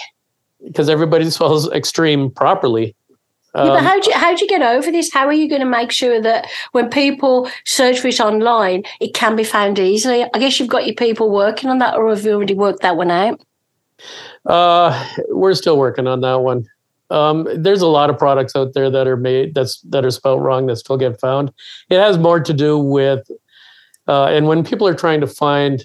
Because 0.64 0.88
everybody 0.88 1.30
spells 1.30 1.70
extreme 1.72 2.30
properly. 2.30 2.94
Yeah, 3.54 3.66
but 3.66 3.78
Um, 3.78 3.84
how 3.84 4.00
do 4.00 4.10
you, 4.10 4.16
how 4.16 4.34
do 4.34 4.44
you 4.44 4.48
get 4.48 4.62
over 4.62 4.90
this? 4.90 5.12
How 5.12 5.26
are 5.26 5.32
you 5.32 5.48
going 5.48 5.60
to 5.60 5.66
make 5.66 5.92
sure 5.92 6.20
that 6.20 6.48
when 6.72 6.90
people 6.90 7.48
search 7.64 8.00
for 8.00 8.08
it 8.08 8.20
online, 8.20 8.82
it 9.00 9.14
can 9.14 9.36
be 9.36 9.44
found 9.44 9.78
easily? 9.78 10.24
I 10.34 10.38
guess 10.40 10.58
you've 10.58 10.68
got 10.68 10.86
your 10.86 10.96
people 10.96 11.30
working 11.30 11.70
on 11.70 11.78
that, 11.78 11.94
or 11.94 12.08
have 12.08 12.24
you 12.24 12.32
already 12.32 12.54
worked 12.54 12.82
that 12.82 12.96
one 12.96 13.12
out? 13.12 13.40
Uh, 14.44 15.08
we're 15.28 15.54
still 15.54 15.78
working 15.78 16.08
on 16.08 16.20
that 16.22 16.40
one. 16.40 16.64
Um, 17.10 17.46
there's 17.54 17.80
a 17.80 17.86
lot 17.86 18.10
of 18.10 18.18
products 18.18 18.56
out 18.56 18.74
there 18.74 18.90
that 18.90 19.06
are 19.06 19.16
made 19.16 19.54
that's 19.54 19.80
that 19.82 20.04
are 20.04 20.10
spelled 20.10 20.42
wrong 20.42 20.66
that 20.66 20.76
still 20.76 20.96
get 20.96 21.20
found. 21.20 21.52
It 21.90 22.00
has 22.00 22.18
more 22.18 22.40
to 22.40 22.52
do 22.52 22.76
with, 22.76 23.30
uh, 24.08 24.24
and 24.24 24.48
when 24.48 24.64
people 24.64 24.88
are 24.88 24.94
trying 24.94 25.20
to 25.20 25.28
find 25.28 25.84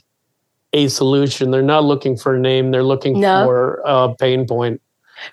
a 0.74 0.88
solution. 0.88 1.52
They're 1.52 1.62
not 1.62 1.84
looking 1.84 2.18
for 2.18 2.36
a 2.36 2.40
name. 2.40 2.72
They're 2.72 2.84
looking 2.84 3.20
No. 3.20 3.46
for 3.46 3.82
a 3.86 4.16
pain 4.16 4.48
point. 4.48 4.82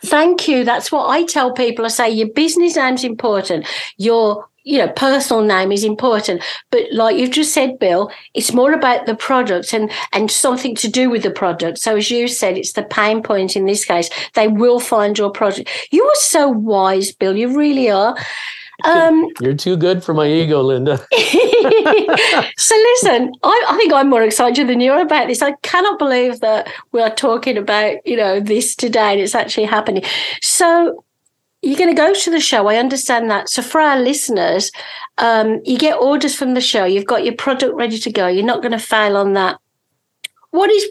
Thank 0.05 0.49
you. 0.49 0.65
That's 0.65 0.91
what 0.91 1.09
I 1.09 1.25
tell 1.25 1.53
people. 1.53 1.85
I 1.85 1.89
say 1.89 2.11
your 2.11 2.29
business 2.29 2.77
name's 2.77 3.05
important. 3.05 3.67
Your 3.99 4.47
you 4.65 4.79
know 4.79 4.89
personal 4.89 5.45
name 5.45 5.71
is 5.71 5.85
important 5.85 6.43
but 6.73 6.83
like 6.91 7.17
you've 7.17 7.31
just 7.31 7.55
said 7.55 7.79
bill 7.79 8.11
it's 8.35 8.53
more 8.53 8.73
about 8.73 9.07
the 9.07 9.15
product 9.15 9.73
and 9.73 9.93
and 10.13 10.29
something 10.29 10.75
to 10.75 10.89
do 10.89 11.09
with 11.09 11.23
the 11.23 11.31
product 11.31 11.79
so 11.79 11.95
as 11.95 12.11
you 12.11 12.27
said 12.27 12.59
it's 12.59 12.73
the 12.73 12.83
pain 12.83 13.23
point 13.23 13.55
in 13.55 13.67
this 13.67 13.85
case 13.85 14.11
they 14.35 14.49
will 14.49 14.81
find 14.81 15.17
your 15.17 15.31
product 15.31 15.71
you 15.93 16.03
are 16.03 16.17
so 16.17 16.49
wise 16.49 17.13
bill 17.13 17.37
you 17.37 17.57
really 17.57 17.89
are 17.89 18.17
um 18.85 19.29
You're 19.41 19.55
too 19.55 19.77
good 19.77 20.05
for 20.05 20.15
my 20.15 20.27
ego, 20.27 20.63
Linda. 20.63 20.99
so 22.59 22.75
listen, 22.75 23.33
I, 23.43 23.65
I 23.69 23.77
think 23.77 23.93
I'm 23.93 24.09
more 24.09 24.23
excited 24.23 24.69
than 24.69 24.81
you 24.81 24.93
are 24.93 25.01
about 25.01 25.29
this. 25.29 25.43
I 25.43 25.53
cannot 25.63 25.99
believe 25.99 26.41
that 26.41 26.71
we 26.93 27.01
are 27.01 27.15
talking 27.15 27.57
about, 27.57 28.07
you 28.07 28.17
know, 28.17 28.41
this 28.41 28.75
today 28.75 29.13
and 29.13 29.21
it's 29.21 29.35
actually 29.35 29.67
happening. 29.67 30.03
So 30.43 31.05
you're 31.63 31.79
going 31.79 31.95
to 31.95 32.01
go 32.01 32.13
to 32.13 32.31
the 32.31 32.41
show. 32.41 32.69
I 32.69 32.77
understand 32.77 33.31
that. 33.31 33.49
So 33.49 33.63
for 33.63 33.81
our 33.81 33.99
listeners, 33.99 34.71
um, 35.19 35.61
you 35.65 35.79
get 35.79 35.99
orders 35.99 36.35
from 36.35 36.55
the 36.55 36.61
show. 36.61 36.85
You've 36.85 37.07
got 37.07 37.25
your 37.25 37.35
product 37.35 37.75
ready 37.75 37.99
to 37.99 38.11
go. 38.11 38.27
You're 38.29 38.45
not 38.45 38.63
going 38.63 38.73
to 38.73 38.79
fail 38.79 39.17
on 39.17 39.33
that. 39.33 39.59
What 40.51 40.71
is 40.71 40.91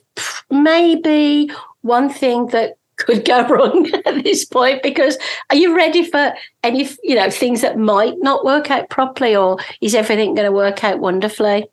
maybe 0.50 1.50
one 1.82 2.10
thing 2.10 2.48
that 2.48 2.74
could 2.98 3.25
go 3.25 3.48
wrong 3.50 3.90
at 4.06 4.24
this 4.24 4.46
point? 4.46 4.84
Because 4.84 5.18
are 5.50 5.56
you 5.56 5.75
ready 5.75 6.04
for 6.10 6.34
any, 6.64 6.90
you 7.04 7.16
know, 7.16 7.30
things 7.30 7.62
that 7.62 7.78
might 7.78 8.16
not 8.20 8.46
work 8.46 8.72
out 8.72 8.90
properly, 8.90 9.36
or 9.36 9.58
is 9.82 9.96
everything 9.96 10.36
going 10.36 10.46
to 10.46 10.52
work 10.52 10.84
out 10.84 11.00
wonderfully? 11.00 11.68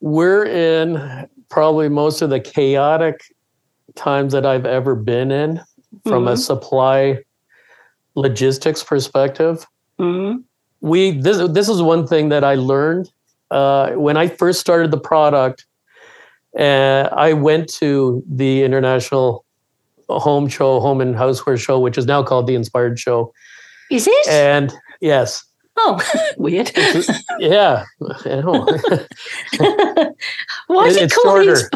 We're 0.00 0.44
in 0.44 1.28
probably 1.48 1.88
most 1.88 2.22
of 2.22 2.30
the 2.30 2.40
chaotic 2.40 3.20
times 3.94 4.32
that 4.32 4.46
I've 4.46 4.66
ever 4.66 4.94
been 4.94 5.30
in 5.30 5.60
from 6.06 6.28
a 6.28 6.32
Mhm. 6.34 6.38
supply 6.38 7.18
logistics 8.14 8.82
perspective. 8.82 9.66
Mhm. 9.98 10.44
we 10.80 11.10
this 11.10 11.38
this 11.50 11.68
is 11.68 11.82
one 11.82 12.06
thing 12.06 12.28
that 12.28 12.44
I 12.44 12.54
learned 12.54 13.10
uh, 13.50 13.90
when 13.92 14.16
I 14.16 14.28
first 14.28 14.60
started 14.60 14.92
the 14.92 15.00
product. 15.00 15.66
Uh, 16.56 17.08
I 17.12 17.32
went 17.32 17.68
to 17.80 18.22
the 18.28 18.62
international 18.62 19.44
home 20.08 20.48
show, 20.48 20.80
home 20.80 21.00
and 21.00 21.14
houseware 21.14 21.58
show, 21.58 21.78
which 21.78 21.98
is 21.98 22.06
now 22.06 22.22
called 22.22 22.46
the 22.46 22.54
Inspired 22.54 22.98
Show. 22.98 23.32
Is 23.90 24.06
it? 24.06 24.28
And 24.28 24.72
yes, 25.00 25.44
oh, 25.76 26.00
weird. 26.38 26.70
yeah, 27.38 27.84
I 28.24 28.40
know. 28.40 28.66
Why 30.66 30.86
is 30.86 30.96
It- 30.96 31.02
it, 31.04 31.12
called 31.12 31.44
shorter. 31.44 31.70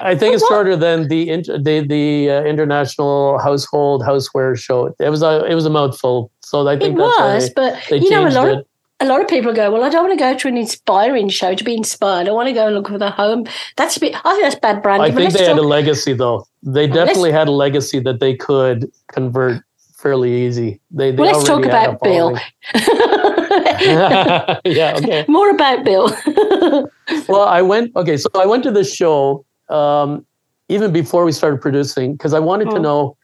I 0.00 0.14
think 0.14 0.34
it's 0.34 0.46
shorter 0.46 0.76
than 0.76 1.08
the 1.08 1.24
the 1.62 1.80
the 1.86 2.30
uh, 2.30 2.42
international 2.42 3.38
household 3.38 4.02
houseware 4.02 4.58
show. 4.58 4.94
It 5.00 5.08
was 5.08 5.22
a 5.22 5.44
it 5.46 5.54
was 5.54 5.64
a 5.64 5.70
mouthful, 5.70 6.30
so 6.40 6.66
I 6.68 6.74
It 6.74 6.80
think 6.80 6.98
that's 6.98 7.18
why 7.18 7.34
was, 7.36 7.50
but 7.56 7.90
you 7.90 8.10
know, 8.10 8.26
a 8.26 8.30
lot 8.30 8.48
it. 8.48 8.58
of 8.58 8.66
a 9.00 9.06
lot 9.06 9.20
of 9.20 9.28
people 9.28 9.52
go, 9.52 9.70
well, 9.70 9.84
I 9.84 9.90
don't 9.90 10.08
want 10.08 10.18
to 10.18 10.24
go 10.24 10.36
to 10.36 10.48
an 10.48 10.56
inspiring 10.56 11.28
show 11.28 11.54
to 11.54 11.62
be 11.64 11.74
inspired. 11.76 12.26
I 12.28 12.32
want 12.32 12.48
to 12.48 12.52
go 12.52 12.66
and 12.66 12.74
look 12.74 12.88
for 12.88 12.98
the 12.98 13.10
home. 13.10 13.46
That's 13.76 13.96
a 13.96 14.00
bit. 14.00 14.14
I 14.24 14.32
think 14.32 14.42
that's 14.42 14.56
bad 14.56 14.82
branding. 14.82 15.12
I 15.12 15.14
think 15.14 15.32
they 15.32 15.44
had 15.44 15.58
a 15.58 15.62
legacy 15.62 16.14
though. 16.14 16.46
They 16.62 16.88
definitely 16.88 17.30
had 17.30 17.46
a 17.46 17.52
legacy 17.52 18.00
that 18.00 18.18
they 18.18 18.34
could 18.34 18.90
convert 19.12 19.62
fairly 19.96 20.44
easy. 20.46 20.80
They, 20.90 21.12
they 21.12 21.22
Well, 21.22 21.32
let's 21.32 21.46
talk 21.46 21.58
already 21.58 21.70
had 21.70 21.86
a 21.86 21.90
about 21.90 22.02
Bill. 22.02 22.38
yeah, 24.64 24.94
okay. 24.96 25.24
More 25.28 25.50
about 25.50 25.84
Bill. 25.84 26.16
Well, 27.26 27.48
I 27.48 27.62
went 27.62 27.96
okay, 27.96 28.18
so 28.18 28.28
I 28.34 28.44
went 28.44 28.62
to 28.64 28.70
the 28.70 28.84
show 28.84 29.44
um, 29.70 30.26
even 30.68 30.92
before 30.92 31.24
we 31.24 31.32
started 31.32 31.58
producing 31.58 32.12
because 32.12 32.34
I 32.34 32.38
wanted 32.38 32.66
to 32.70 32.76
Mm. 32.76 32.82
know 32.82 33.16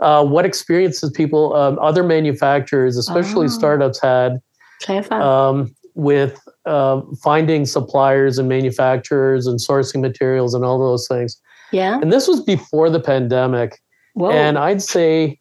uh, 0.00 0.24
what 0.24 0.46
experiences 0.46 1.10
people, 1.10 1.54
um, 1.54 1.78
other 1.82 2.02
manufacturers, 2.02 2.96
especially 2.96 3.46
Ah. 3.46 3.50
startups, 3.50 4.00
had 4.00 4.40
Clever. 4.82 5.14
um, 5.14 5.74
with 5.94 6.40
uh, 6.66 7.00
finding 7.22 7.66
suppliers 7.66 8.38
and 8.38 8.48
manufacturers 8.48 9.46
and 9.46 9.58
sourcing 9.58 10.00
materials 10.00 10.54
and 10.54 10.64
all 10.64 10.78
those 10.78 11.06
things. 11.08 11.40
yeah. 11.72 11.98
And 12.00 12.12
this 12.12 12.26
was 12.28 12.40
before 12.40 12.88
the 12.90 13.00
pandemic. 13.00 13.78
Whoa. 14.14 14.30
And 14.30 14.56
I'd 14.58 14.82
say 14.82 15.38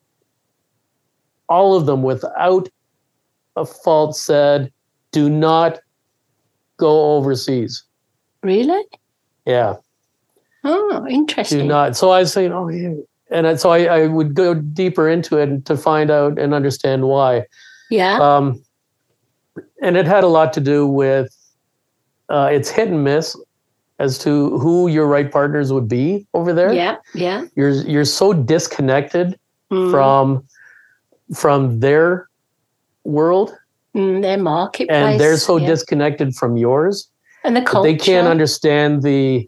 all 1.48 1.76
of 1.76 1.86
them, 1.86 2.04
without 2.04 2.68
a 3.56 3.66
fault, 3.66 4.16
said, 4.16 4.72
do 5.12 5.30
not 5.30 5.80
go 6.78 7.16
overseas. 7.16 7.84
really? 8.44 8.84
Yeah, 9.46 9.76
Oh, 10.64 11.08
interesting. 11.10 11.60
do 11.60 11.66
not. 11.66 11.96
So 11.98 12.12
I 12.12 12.20
was 12.20 12.32
saying, 12.34 12.52
oh, 12.52 12.68
yeah. 12.68 12.94
And 13.32 13.60
so 13.60 13.70
I, 13.72 13.86
I 13.86 14.08
would 14.08 14.34
go 14.36 14.54
deeper 14.54 15.08
into 15.10 15.38
it 15.38 15.66
to 15.66 15.78
find 15.78 16.12
out 16.12 16.38
and 16.38 16.54
understand 16.54 17.08
why. 17.08 17.46
yeah. 17.90 18.20
Um, 18.20 18.62
and 19.82 19.98
it 19.98 20.06
had 20.06 20.24
a 20.24 20.28
lot 20.28 20.54
to 20.54 20.60
do 20.62 20.88
with 20.88 21.30
uh, 22.30 22.50
it's 22.52 22.70
hit 22.70 22.90
and 22.90 23.04
miss 23.04 23.36
as 24.00 24.18
to 24.20 24.58
who 24.60 24.88
your 24.88 25.08
right 25.08 25.32
partners 25.32 25.74
would 25.74 25.88
be 25.88 26.26
over 26.34 26.54
there. 26.54 26.72
yeah. 26.74 26.96
Yeah. 27.14 27.46
You're 27.56 27.72
you're 27.94 28.06
so 28.06 28.34
disconnected 28.34 29.38
Mm, 29.72 29.92
from 29.92 30.44
from 31.36 31.80
their 31.80 32.28
world 33.04 33.56
mm, 33.96 34.20
their 34.24 34.38
marketplace. 34.40 34.90
and 34.98 35.20
they're 35.20 35.38
so 35.38 35.58
yeah. 35.58 35.68
disconnected 35.68 36.34
from 36.36 36.58
yours 36.58 37.08
and 37.44 37.56
the 37.56 37.62
culture. 37.62 37.88
they 37.88 37.96
can't 37.96 38.28
understand 38.28 39.04
the 39.04 39.48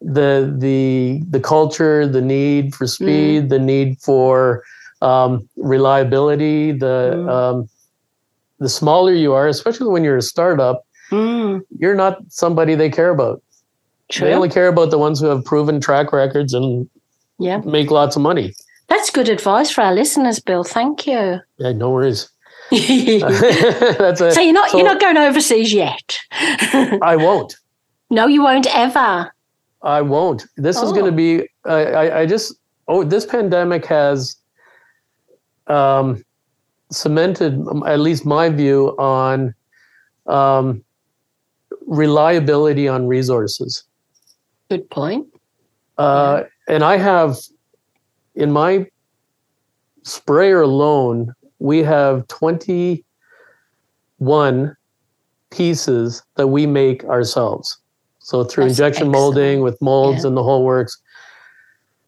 the 0.00 0.54
the 0.56 1.20
the 1.30 1.40
culture 1.40 2.06
the 2.06 2.20
need 2.22 2.74
for 2.76 2.86
speed 2.86 3.44
Mm. 3.44 3.48
the 3.48 3.58
need 3.58 3.98
for 4.00 4.62
um, 5.02 5.48
reliability 5.56 6.70
the 6.70 7.14
Mm. 7.16 7.28
um, 7.28 7.68
the 8.58 8.68
smaller 8.68 9.12
you 9.12 9.32
are 9.32 9.48
especially 9.48 9.88
when 9.88 10.04
you're 10.04 10.16
a 10.16 10.22
startup 10.22 10.82
Mm, 11.12 11.60
you're 11.78 11.94
not 11.94 12.18
somebody 12.28 12.74
they 12.74 12.90
care 12.90 13.10
about 13.10 13.40
true. 14.10 14.26
they 14.26 14.34
only 14.34 14.48
care 14.48 14.66
about 14.66 14.90
the 14.90 14.98
ones 14.98 15.20
who 15.20 15.26
have 15.26 15.44
proven 15.44 15.80
track 15.80 16.12
records 16.12 16.52
and 16.52 16.90
yeah. 17.38 17.58
make 17.58 17.92
lots 17.92 18.16
of 18.16 18.22
money 18.22 18.52
That's 18.88 19.10
good 19.10 19.28
advice 19.28 19.70
for 19.70 19.82
our 19.82 19.94
listeners, 19.94 20.40
Bill. 20.40 20.64
Thank 20.64 21.06
you. 21.06 21.38
yeah 21.58 21.72
no 21.72 21.90
worries 21.90 22.28
so 22.70 22.76
that's 23.98 24.20
a, 24.20 24.42
you're 24.42 24.52
not 24.52 24.70
so 24.70 24.78
you're 24.78 24.86
not 24.86 25.00
going 25.00 25.16
overseas 25.16 25.72
yet. 25.72 26.18
i 27.02 27.14
won't 27.14 27.54
no, 28.10 28.26
you 28.28 28.42
won't 28.42 28.66
ever. 28.72 29.32
I 29.82 30.00
won't. 30.00 30.44
This 30.56 30.76
is 30.76 30.90
Oh. 30.90 30.92
going 30.92 31.06
to 31.06 31.12
be. 31.12 31.48
I, 31.64 31.80
I, 31.84 32.20
I 32.20 32.26
just. 32.26 32.54
Oh, 32.86 33.02
this 33.02 33.26
pandemic 33.26 33.84
has 33.86 34.36
um, 35.66 36.24
cemented 36.90 37.60
at 37.86 38.00
least 38.00 38.24
my 38.24 38.48
view 38.48 38.88
on 38.98 39.54
um, 40.26 40.82
reliability 41.86 42.88
on 42.88 43.06
resources. 43.06 43.84
Good 44.70 44.88
point. 44.90 45.26
Uh, 45.98 46.42
And 46.68 46.82
I 46.84 46.96
have 46.96 47.38
in 48.34 48.52
my 48.52 48.86
sprayer 50.02 50.60
alone, 50.62 51.32
we 51.58 51.82
have 51.82 52.26
twenty 52.28 53.04
one 54.18 54.76
pieces 55.50 56.22
that 56.36 56.48
we 56.48 56.66
make 56.66 57.04
ourselves. 57.04 57.78
So 58.18 58.42
through 58.44 58.64
That's 58.64 58.78
injection 58.78 59.10
molding 59.10 59.60
with 59.62 59.80
molds 59.80 60.24
Yeah. 60.24 60.28
and 60.28 60.36
the 60.36 60.42
whole 60.42 60.64
works. 60.64 61.00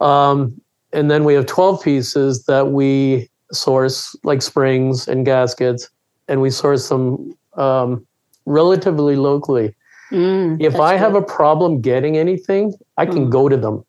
Um, 0.01 0.61
and 0.93 1.11
then 1.11 1.25
we 1.25 1.35
have 1.35 1.47
12 1.47 1.83
pieces 1.83 2.45
that 2.45 2.69
we 2.73 3.29
source, 3.53 4.15
like 4.25 4.43
springs 4.43 5.09
and 5.09 5.25
gaskets, 5.25 5.89
and 6.29 6.41
we 6.41 6.51
source 6.51 6.89
them 6.89 7.33
um, 7.57 8.07
relatively 8.47 9.17
locally. 9.17 9.75
Mm, 10.13 10.61
If 10.61 10.77
I 10.77 10.97
have 10.97 11.15
a 11.15 11.23
problem 11.23 11.81
getting 11.81 12.17
anything, 12.17 12.75
I 12.97 13.07
can 13.07 13.27
Mm. 13.27 13.31
go 13.31 13.49
to 13.49 13.57
them. 13.57 13.85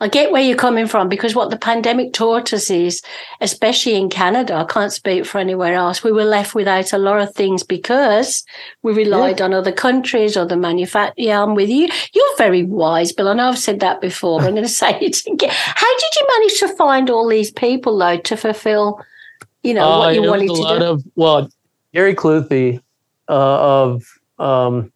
I 0.00 0.08
get 0.08 0.32
where 0.32 0.42
you're 0.42 0.56
coming 0.56 0.86
from 0.88 1.08
because 1.08 1.34
what 1.34 1.50
the 1.50 1.56
pandemic 1.56 2.12
taught 2.12 2.52
us 2.52 2.70
is, 2.70 3.02
especially 3.40 3.94
in 3.94 4.10
Canada, 4.10 4.54
I 4.54 4.64
can't 4.64 4.92
speak 4.92 5.24
for 5.26 5.38
anywhere 5.38 5.74
else, 5.74 6.02
we 6.02 6.10
were 6.10 6.24
left 6.24 6.54
without 6.54 6.92
a 6.92 6.98
lot 6.98 7.20
of 7.20 7.34
things 7.34 7.62
because 7.62 8.44
we 8.82 8.92
relied 8.92 9.40
on 9.40 9.54
other 9.54 9.70
countries 9.72 10.36
or 10.36 10.44
the 10.44 10.56
manufacturer. 10.56 11.14
Yeah, 11.16 11.42
I'm 11.42 11.54
with 11.54 11.68
you. 11.70 11.88
You're 12.14 12.36
very 12.36 12.64
wise, 12.64 13.12
Bill. 13.12 13.28
I 13.28 13.34
know 13.34 13.48
I've 13.48 13.58
said 13.58 13.80
that 13.80 14.00
before, 14.00 14.40
I'm 14.40 14.50
going 14.52 14.62
to 14.62 14.68
say 14.68 14.98
it 15.00 15.24
again. 15.26 15.50
How 15.52 15.98
did 15.98 16.10
you 16.16 16.26
manage 16.38 16.58
to 16.60 16.68
find 16.76 17.08
all 17.10 17.28
these 17.28 17.50
people, 17.52 17.96
though, 17.96 18.16
to 18.18 18.36
fulfill, 18.36 19.00
you 19.62 19.74
know, 19.74 19.88
Uh, 19.88 19.98
what 19.98 20.14
you 20.14 20.22
wanted 20.22 20.50
a 20.50 20.54
to 20.54 20.60
lot 20.60 20.78
do? 20.80 20.84
Of, 20.84 21.04
well, 21.14 21.48
Gary 21.94 22.14
Cluthy 22.14 22.80
uh, 23.28 23.82
of 23.84 24.02
um, 24.38 24.92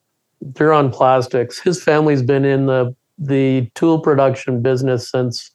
Duron 0.52 0.92
Plastics, 0.92 1.60
his 1.60 1.82
family's 1.82 2.22
been 2.22 2.44
in 2.44 2.66
the 2.66 2.94
the 3.18 3.70
tool 3.74 3.98
production 4.00 4.60
business 4.62 5.10
since 5.10 5.50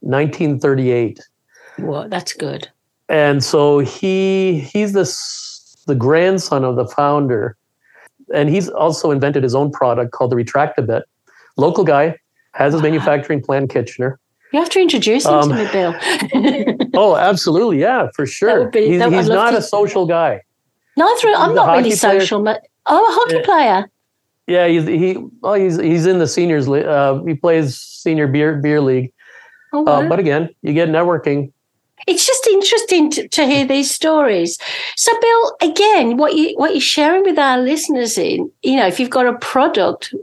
1938, 0.00 1.20
Well, 1.78 2.08
that's 2.08 2.32
good. 2.32 2.68
and 3.08 3.42
so 3.42 3.80
he 3.80 4.60
he's 4.72 4.92
the 4.92 5.00
s- 5.02 5.76
the 5.86 5.94
grandson 5.94 6.64
of 6.64 6.76
the 6.76 6.86
founder, 6.86 7.56
and 8.32 8.48
he's 8.48 8.68
also 8.68 9.10
invented 9.10 9.42
his 9.42 9.54
own 9.54 9.70
product 9.72 10.12
called 10.12 10.30
the 10.30 10.36
Retractabit, 10.36 11.02
local 11.56 11.82
guy, 11.84 12.16
has 12.52 12.72
his 12.74 12.82
manufacturing 12.82 13.42
plant 13.42 13.62
in 13.64 13.68
Kitchener. 13.68 14.18
You 14.52 14.60
have 14.60 14.70
to 14.70 14.80
introduce 14.80 15.26
him 15.26 15.34
Um, 15.34 15.48
to 15.50 15.54
me, 15.56 15.68
Bill. 15.72 15.94
Oh, 16.94 17.16
absolutely, 17.16 17.80
yeah, 17.80 18.08
for 18.14 18.26
sure. 18.26 18.70
be- 18.70 18.86
he's 18.88 18.98
that- 18.98 19.12
he's 19.12 19.28
not 19.28 19.50
to- 19.52 19.58
a 19.58 19.62
social 19.62 20.06
guy. 20.06 20.42
Neither 20.96 21.28
I'm 21.36 21.54
not 21.54 21.76
really 21.76 21.94
player- 21.94 22.20
social, 22.20 22.42
but 22.42 22.62
oh, 22.86 22.98
a 22.98 23.12
hockey 23.12 23.36
Yeah. 23.36 23.44
player. 23.44 23.90
Yeah, 24.48 24.66
he's 24.66 24.86
he 24.86 25.18
well, 25.42 25.54
he's 25.54 25.76
he's 25.78 26.06
in 26.06 26.18
the 26.18 26.26
seniors. 26.26 26.66
Uh, 26.68 27.20
he 27.26 27.34
plays 27.34 27.76
senior 27.78 28.26
beer 28.26 28.56
beer 28.56 28.80
league. 28.80 29.12
Oh, 29.72 29.84
Uh, 29.86 30.08
but 30.08 30.18
again, 30.18 30.48
you 30.62 30.72
get 30.72 30.88
networking. 30.88 31.52
it's 32.06 32.26
just 32.26 32.46
interesting 32.46 33.10
to, 33.10 33.28
to 33.28 33.44
hear 33.44 33.66
these 33.66 33.90
stories. 33.90 34.56
So, 34.96 35.12
Bill, 35.20 35.56
again, 35.70 36.16
what 36.16 36.34
you 36.34 36.54
what 36.56 36.72
you're 36.72 36.80
sharing 36.96 37.22
with 37.24 37.38
our 37.38 37.58
listeners 37.58 38.16
in, 38.16 38.50
you 38.62 38.76
know, 38.76 38.86
if 38.86 38.98
you've 38.98 39.10
got 39.18 39.26
a 39.26 39.36
product, 39.38 40.14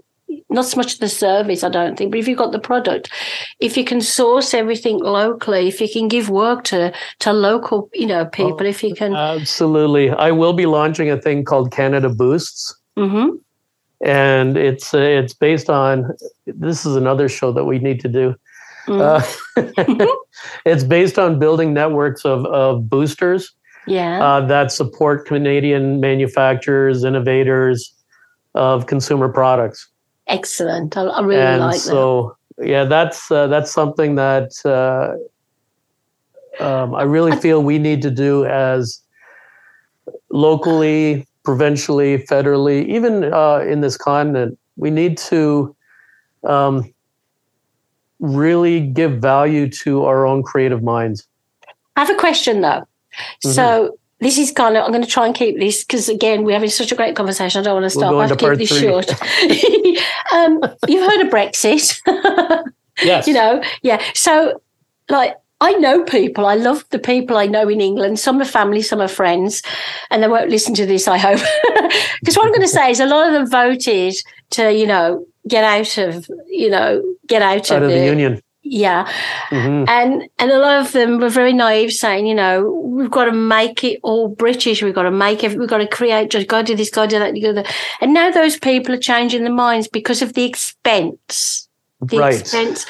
not 0.50 0.66
so 0.66 0.78
much 0.78 0.98
the 0.98 1.10
service, 1.10 1.64
I 1.64 1.70
don't 1.70 1.96
think, 1.96 2.10
but 2.12 2.20
if 2.20 2.28
you've 2.28 2.40
got 2.40 2.52
the 2.54 2.60
product, 2.72 3.12
if 3.60 3.78
you 3.78 3.86
can 3.86 4.02
source 4.02 4.56
everything 4.56 4.98
locally, 5.00 5.68
if 5.68 5.80
you 5.80 5.88
can 5.88 6.08
give 6.08 6.30
work 6.30 6.64
to 6.72 6.92
to 7.20 7.32
local, 7.34 7.90
you 7.94 8.08
know, 8.08 8.26
people, 8.26 8.66
if 8.66 8.82
you 8.84 8.96
can, 8.96 9.14
Absolutely, 9.14 10.10
I 10.10 10.32
will 10.32 10.54
be 10.54 10.66
launching 10.66 11.12
a 11.12 11.18
thing 11.22 11.46
called 11.46 11.72
Canada 11.72 12.10
Boosts, 12.10 12.74
Mhm. 12.98 13.38
And 14.04 14.58
it's 14.58 14.94
uh, 14.94 15.00
it's 15.00 15.34
based 15.34 15.70
on. 15.70 16.16
This 16.46 16.86
is 16.86 16.96
another 16.96 17.30
show 17.30 17.52
that 17.52 17.66
we 17.66 17.80
need 17.80 18.00
to 18.02 18.08
do. 18.08 18.36
Mm. 18.88 19.02
Uh, 19.58 20.06
it's 20.66 20.84
based 20.84 21.18
on 21.18 21.40
building 21.40 21.74
networks 21.74 22.26
of 22.26 22.46
of 22.46 22.90
boosters 22.90 23.52
yeah, 23.88 24.24
uh, 24.24 24.42
that 24.48 24.72
support 24.72 25.26
Canadian 25.26 26.00
manufacturers, 26.00 27.04
innovators 27.04 27.94
of 28.54 28.88
consumer 28.88 29.30
products. 29.30 29.88
excellent. 30.28 30.98
I, 30.98 31.04
I 31.04 31.22
really 31.22 31.42
and 31.42 31.62
like 31.62 31.74
that. 31.74 31.80
so 31.80 32.36
yeah 32.58 32.86
that's 32.86 33.30
uh, 33.32 33.48
that's 33.48 33.72
something 33.72 34.16
that 34.16 34.52
uh, 34.66 35.16
um, 36.64 36.96
i 36.96 37.04
really 37.04 37.36
feel 37.38 37.62
we 37.62 37.78
need 37.78 38.02
to 38.02 38.12
do 38.12 38.46
as 38.46 39.02
locally 40.30 41.28
provincially 41.46 42.18
federally 42.18 42.86
even 42.88 43.32
uh, 43.34 43.60
in 43.60 43.82
this 43.82 43.96
continent 43.96 44.58
we 44.76 44.90
need 44.90 45.18
to 45.18 45.76
um, 46.44 46.92
really 48.20 48.82
give 48.82 49.22
value 49.22 49.70
to 49.70 50.04
our 50.04 50.26
own 50.26 50.44
creative 50.44 50.84
minds 50.84 51.28
I 51.96 52.02
have 52.02 52.10
a 52.10 52.16
question 52.16 52.62
though. 52.62 52.84
Mm-hmm. 53.44 53.52
So 53.52 53.98
this 54.20 54.38
is 54.38 54.52
kind 54.52 54.78
of 54.78 54.84
I'm 54.84 54.92
going 54.92 55.04
to 55.04 55.10
try 55.10 55.26
and 55.26 55.36
keep 55.36 55.60
this 55.60 55.84
because 55.84 56.10
again 56.10 56.44
we're 56.44 56.54
having 56.54 56.70
such 56.70 56.92
a 56.92 56.96
great 56.96 57.16
conversation. 57.16 57.62
I 57.62 57.64
don't 57.64 57.82
want 57.82 57.86
to 57.86 57.90
stop. 57.90 58.14
I 58.14 58.28
have 58.28 58.38
to 58.38 58.50
keep 58.50 58.58
this 58.58 58.70
three. 58.70 58.82
short. 58.82 59.10
um, 60.34 60.62
you've 60.88 61.10
heard 61.10 61.26
of 61.26 61.32
Brexit, 61.32 62.02
yes 63.04 63.28
you 63.28 63.34
know? 63.34 63.62
Yeah. 63.82 64.04
So 64.14 64.62
like. 65.10 65.36
I 65.66 65.72
know 65.80 66.04
people. 66.04 66.46
I 66.46 66.56
love 66.56 66.86
the 66.92 67.00
people 67.00 67.38
I 67.38 67.48
know 67.48 67.68
in 67.68 67.82
England. 67.82 68.20
Some 68.20 68.40
are 68.42 68.46
family, 68.46 68.82
some 68.84 69.02
are 69.02 69.08
friends, 69.08 69.62
and 70.12 70.22
they 70.22 70.28
won't 70.28 70.50
listen 70.52 70.76
to 70.76 70.86
this. 70.86 71.08
I 71.08 71.18
hope, 71.18 71.40
because 72.22 72.36
what 72.38 72.46
I'm 72.46 72.52
going 72.52 72.62
to 72.62 72.68
say 72.80 72.92
is 72.92 73.00
a 73.00 73.06
lot 73.08 73.28
of 73.28 73.34
them 73.34 73.50
voted 73.50 74.14
to, 74.52 74.72
you 74.72 74.86
know, 74.86 75.26
get 75.48 75.64
out 75.64 75.98
of, 75.98 76.30
you 76.48 76.70
know, 76.70 77.02
get 77.28 77.42
out, 77.42 77.72
out 77.72 77.84
of 77.84 77.90
the 77.90 78.06
union 78.06 78.42
Yeah, 78.64 79.08
Mhm. 79.50 79.88
and 79.90 80.24
and 80.40 80.52
a 80.52 80.58
lot 80.60 80.82
of 80.86 80.92
them 80.92 81.20
were 81.20 81.30
very 81.30 81.54
naive, 81.54 81.92
saying, 81.94 82.26
you 82.28 82.36
know, 82.36 82.56
we've 82.96 83.12
got 83.12 83.26
to 83.26 83.32
make 83.32 83.84
it 83.84 84.00
all 84.04 84.28
British. 84.28 84.82
We've 84.82 84.96
got 85.00 85.04
to 85.04 85.12
make 85.12 85.44
it. 85.44 85.58
We've 85.58 85.70
got 85.70 85.80
to 85.80 85.88
create. 85.88 86.32
Just 86.32 86.48
got 86.48 86.60
to 86.66 86.74
do 86.74 86.76
this. 86.76 86.90
Got 86.90 87.10
to 87.10 87.16
do 87.16 87.20
that. 87.20 87.34
Got 87.34 87.42
to 87.42 87.42
do 87.42 87.54
that. 87.54 87.76
And 88.02 88.14
now 88.14 88.32
those 88.32 88.58
people 88.58 88.94
are 88.96 88.98
changing 89.12 89.44
their 89.44 89.54
minds 89.54 89.88
because 89.88 90.22
of 90.22 90.34
the 90.34 90.46
expense. 90.46 91.65
The 92.08 92.18
right 92.20 92.40
expense. 92.40 92.86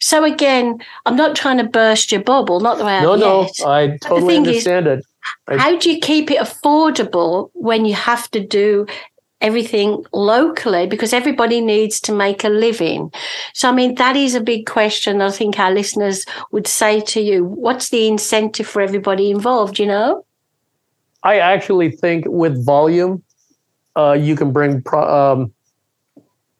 So 0.00 0.24
again, 0.24 0.78
I'm 1.06 1.16
not 1.16 1.36
trying 1.36 1.58
to 1.58 1.64
burst 1.64 2.12
your 2.12 2.22
bubble. 2.22 2.60
Not 2.60 2.78
the 2.78 2.84
way 2.84 2.98
I 2.98 3.02
no 3.02 3.14
no 3.16 3.42
yet. 3.42 3.66
i 3.66 3.98
totally 3.98 4.34
thing 4.34 4.42
is- 4.42 4.48
understand 4.48 4.86
it 4.86 5.04
I- 5.48 5.58
How 5.58 5.78
do 5.78 5.90
you 5.92 6.00
keep 6.00 6.30
it 6.30 6.38
affordable 6.38 7.50
when 7.52 7.84
you 7.84 7.94
have 7.94 8.30
to 8.30 8.40
do 8.40 8.86
everything 9.42 10.04
locally 10.12 10.86
because 10.86 11.12
everybody 11.12 11.60
needs 11.60 12.00
to 12.02 12.12
make 12.12 12.42
a 12.44 12.48
living? 12.48 13.10
So, 13.54 13.68
I 13.68 13.72
mean, 13.72 13.94
that 13.96 14.16
is 14.16 14.34
a 14.34 14.40
big 14.40 14.66
question. 14.66 15.20
I 15.20 15.30
think 15.30 15.58
our 15.58 15.72
listeners 15.72 16.24
would 16.52 16.66
say 16.66 17.00
to 17.00 17.20
you, 17.20 17.44
what's 17.44 17.90
the 17.90 18.06
incentive 18.08 18.66
for 18.66 18.80
everybody 18.82 19.30
involved, 19.30 19.78
you 19.78 19.86
know? 19.86 20.24
I 21.22 21.38
actually 21.38 21.90
think 21.90 22.24
with 22.26 22.64
volume, 22.64 23.22
uh, 23.96 24.12
you 24.12 24.36
can 24.36 24.52
bring 24.52 24.82
pro- 24.82 25.32
um, 25.32 25.52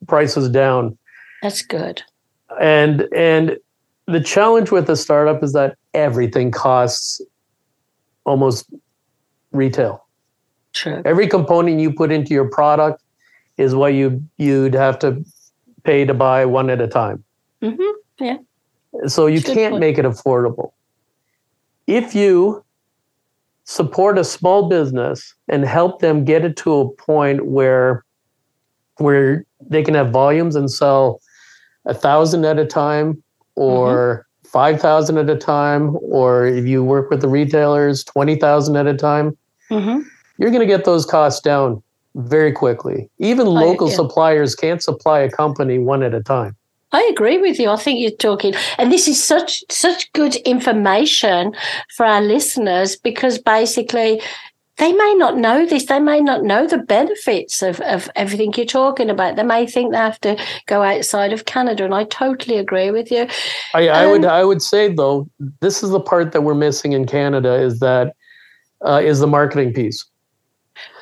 prices 0.06 0.48
down. 0.50 0.98
That's 1.42 1.62
good. 1.62 2.02
And 2.60 3.08
and 3.14 3.56
the 4.06 4.20
challenge 4.20 4.70
with 4.70 4.88
a 4.88 4.96
startup 4.96 5.42
is 5.42 5.52
that 5.54 5.76
everything 5.94 6.50
costs 6.50 7.20
almost 8.24 8.70
retail. 9.52 10.06
True. 10.72 11.02
Every 11.04 11.26
component 11.26 11.80
you 11.80 11.92
put 11.92 12.12
into 12.12 12.32
your 12.34 12.48
product 12.48 13.02
is 13.56 13.74
what 13.74 13.94
you 13.94 14.22
you'd 14.36 14.74
have 14.74 14.98
to 15.00 15.24
pay 15.82 16.04
to 16.04 16.14
buy 16.14 16.44
one 16.44 16.70
at 16.70 16.80
a 16.80 16.86
time. 16.86 17.24
Mm-hmm. 17.62 18.24
Yeah. 18.24 18.36
So 19.06 19.26
you 19.26 19.40
Good 19.40 19.54
can't 19.54 19.72
point. 19.72 19.80
make 19.80 19.98
it 19.98 20.04
affordable. 20.04 20.72
If 21.86 22.14
you 22.14 22.64
support 23.64 24.18
a 24.18 24.24
small 24.24 24.68
business 24.68 25.34
and 25.48 25.64
help 25.64 26.00
them 26.00 26.24
get 26.24 26.44
it 26.44 26.56
to 26.58 26.74
a 26.74 26.90
point 26.90 27.46
where 27.46 28.04
where 28.98 29.46
they 29.60 29.82
can 29.82 29.94
have 29.94 30.10
volumes 30.10 30.56
and 30.56 30.70
sell 30.70 31.20
a 31.86 31.94
thousand 31.94 32.44
at 32.44 32.58
a 32.58 32.66
time 32.66 33.22
or 33.56 34.26
five 34.44 34.80
thousand 34.80 35.18
at 35.18 35.30
a 35.30 35.36
time, 35.36 35.96
or 36.02 36.46
if 36.46 36.66
you 36.66 36.82
work 36.82 37.10
with 37.10 37.20
the 37.20 37.28
retailers, 37.28 38.04
twenty 38.04 38.36
thousand 38.36 38.76
at 38.76 38.86
a 38.86 38.94
time, 38.94 39.36
hmm 39.68 40.00
you're 40.38 40.50
going 40.50 40.66
to 40.66 40.66
get 40.66 40.86
those 40.86 41.04
costs 41.04 41.42
down 41.42 41.82
very 42.14 42.50
quickly. 42.50 43.10
Even 43.18 43.46
I- 43.46 43.50
local 43.50 43.90
yeah. 43.90 43.96
suppliers 43.96 44.54
can't 44.54 44.82
supply 44.82 45.20
a 45.20 45.30
company 45.30 45.78
one 45.78 46.02
at 46.02 46.14
a 46.14 46.22
time. 46.22 46.56
I 46.92 47.08
agree 47.12 47.38
with 47.38 47.60
you. 47.60 47.70
I 47.70 47.76
think 47.76 48.00
you're 48.00 48.10
talking, 48.10 48.52
and 48.76 48.90
this 48.90 49.06
is 49.06 49.22
such 49.22 49.62
such 49.70 50.12
good 50.12 50.34
information 50.36 51.52
for 51.96 52.04
our 52.04 52.20
listeners 52.20 52.96
because 52.96 53.38
basically 53.38 54.20
they 54.80 54.92
may 54.92 55.14
not 55.14 55.36
know 55.36 55.66
this. 55.66 55.86
They 55.86 56.00
may 56.00 56.20
not 56.20 56.42
know 56.42 56.66
the 56.66 56.78
benefits 56.78 57.62
of, 57.62 57.80
of 57.82 58.10
everything 58.16 58.54
you're 58.56 58.64
talking 58.64 59.10
about. 59.10 59.36
They 59.36 59.42
may 59.42 59.66
think 59.66 59.92
they 59.92 59.98
have 59.98 60.20
to 60.22 60.42
go 60.66 60.82
outside 60.82 61.34
of 61.34 61.44
Canada, 61.44 61.84
and 61.84 61.94
I 61.94 62.04
totally 62.04 62.56
agree 62.56 62.90
with 62.90 63.10
you. 63.10 63.28
I, 63.74 63.88
I 63.88 64.06
would 64.06 64.24
Um, 64.24 64.30
I 64.30 64.42
would 64.42 64.62
say 64.62 64.92
though 64.92 65.28
this 65.60 65.82
is 65.82 65.90
the 65.90 66.00
part 66.00 66.32
that 66.32 66.40
we're 66.40 66.54
missing 66.54 66.92
in 66.92 67.06
Canada 67.06 67.54
is 67.54 67.78
that 67.80 68.14
uh, 68.84 69.02
is 69.04 69.20
the 69.20 69.26
marketing 69.26 69.74
piece. 69.74 70.04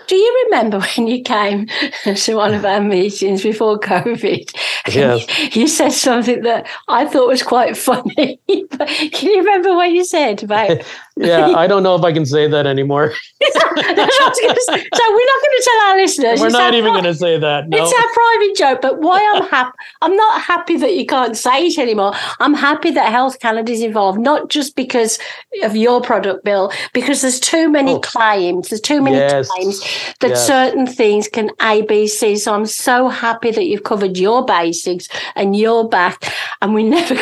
Do 0.08 0.16
you 0.16 0.44
remember 0.46 0.80
when 0.80 1.06
you 1.06 1.22
came 1.22 1.68
to 2.04 2.34
one 2.34 2.54
of 2.54 2.64
our 2.64 2.80
meetings 2.80 3.42
before 3.42 3.78
COVID? 3.78 4.50
Yes. 4.92 5.54
You 5.56 5.68
said 5.68 5.90
something 5.92 6.42
that 6.42 6.66
I 6.88 7.04
thought 7.06 7.28
was 7.28 7.42
quite 7.42 7.76
funny. 7.88 8.40
Can 8.48 9.30
you 9.30 9.38
remember 9.38 9.74
what 9.74 9.90
you 9.92 10.04
said 10.04 10.42
about 10.42 10.78
Yeah, 11.20 11.48
I 11.48 11.66
don't 11.66 11.82
know 11.82 11.96
if 11.96 12.04
I 12.04 12.12
can 12.12 12.24
say 12.24 12.46
that 12.46 12.64
anymore. 12.64 13.12
That's 13.40 13.56
what 13.56 13.84
I 13.84 13.92
was 14.04 14.40
gonna 14.40 14.54
say. 14.78 14.88
so 14.94 15.02
we're 15.10 15.30
not 15.32 15.40
going 15.42 15.56
to 15.58 15.62
tell 15.64 15.80
our 15.90 15.96
listeners. 15.96 16.40
We're 16.40 16.46
It's 16.46 16.52
not 16.52 16.74
even 16.74 16.92
pri- 16.92 17.00
going 17.02 17.12
to 17.12 17.18
say 17.18 17.36
that. 17.40 17.68
No. 17.68 17.76
It's 17.76 17.92
our 17.92 18.08
private 18.14 18.56
joke. 18.56 18.80
But 18.80 19.00
why 19.00 19.18
I'm 19.34 19.48
happy, 19.48 19.72
I'm 20.00 20.14
not 20.14 20.40
happy 20.42 20.76
that 20.76 20.94
you 20.94 21.06
can't 21.06 21.36
say 21.36 21.66
it 21.66 21.76
anymore. 21.76 22.12
I'm 22.38 22.54
happy 22.54 22.92
that 22.92 23.10
Health 23.10 23.40
Canada 23.40 23.72
is 23.72 23.82
involved, 23.82 24.20
not 24.20 24.48
just 24.48 24.76
because 24.76 25.18
of 25.64 25.74
your 25.74 26.00
product 26.00 26.44
bill, 26.44 26.70
because 26.94 27.22
there's 27.22 27.40
too 27.40 27.68
many 27.68 27.94
Oh. 27.94 27.98
claims. 28.00 28.68
There's 28.68 28.80
too 28.80 29.02
many 29.02 29.16
Yes. 29.16 29.48
claims 29.48 29.82
that 30.20 30.30
Yes. 30.30 30.46
certain 30.46 30.86
things 30.86 31.28
can 31.28 31.50
ABC. 31.60 32.38
So 32.38 32.54
I'm 32.54 32.66
so 32.66 33.08
happy 33.08 33.50
that 33.50 33.64
you've 33.66 33.84
covered 33.84 34.16
your 34.16 34.44
basics 34.44 35.08
and 35.36 35.56
your 35.56 35.88
back, 35.88 36.32
and 36.62 36.74
we 36.74 36.82
never 36.96 37.14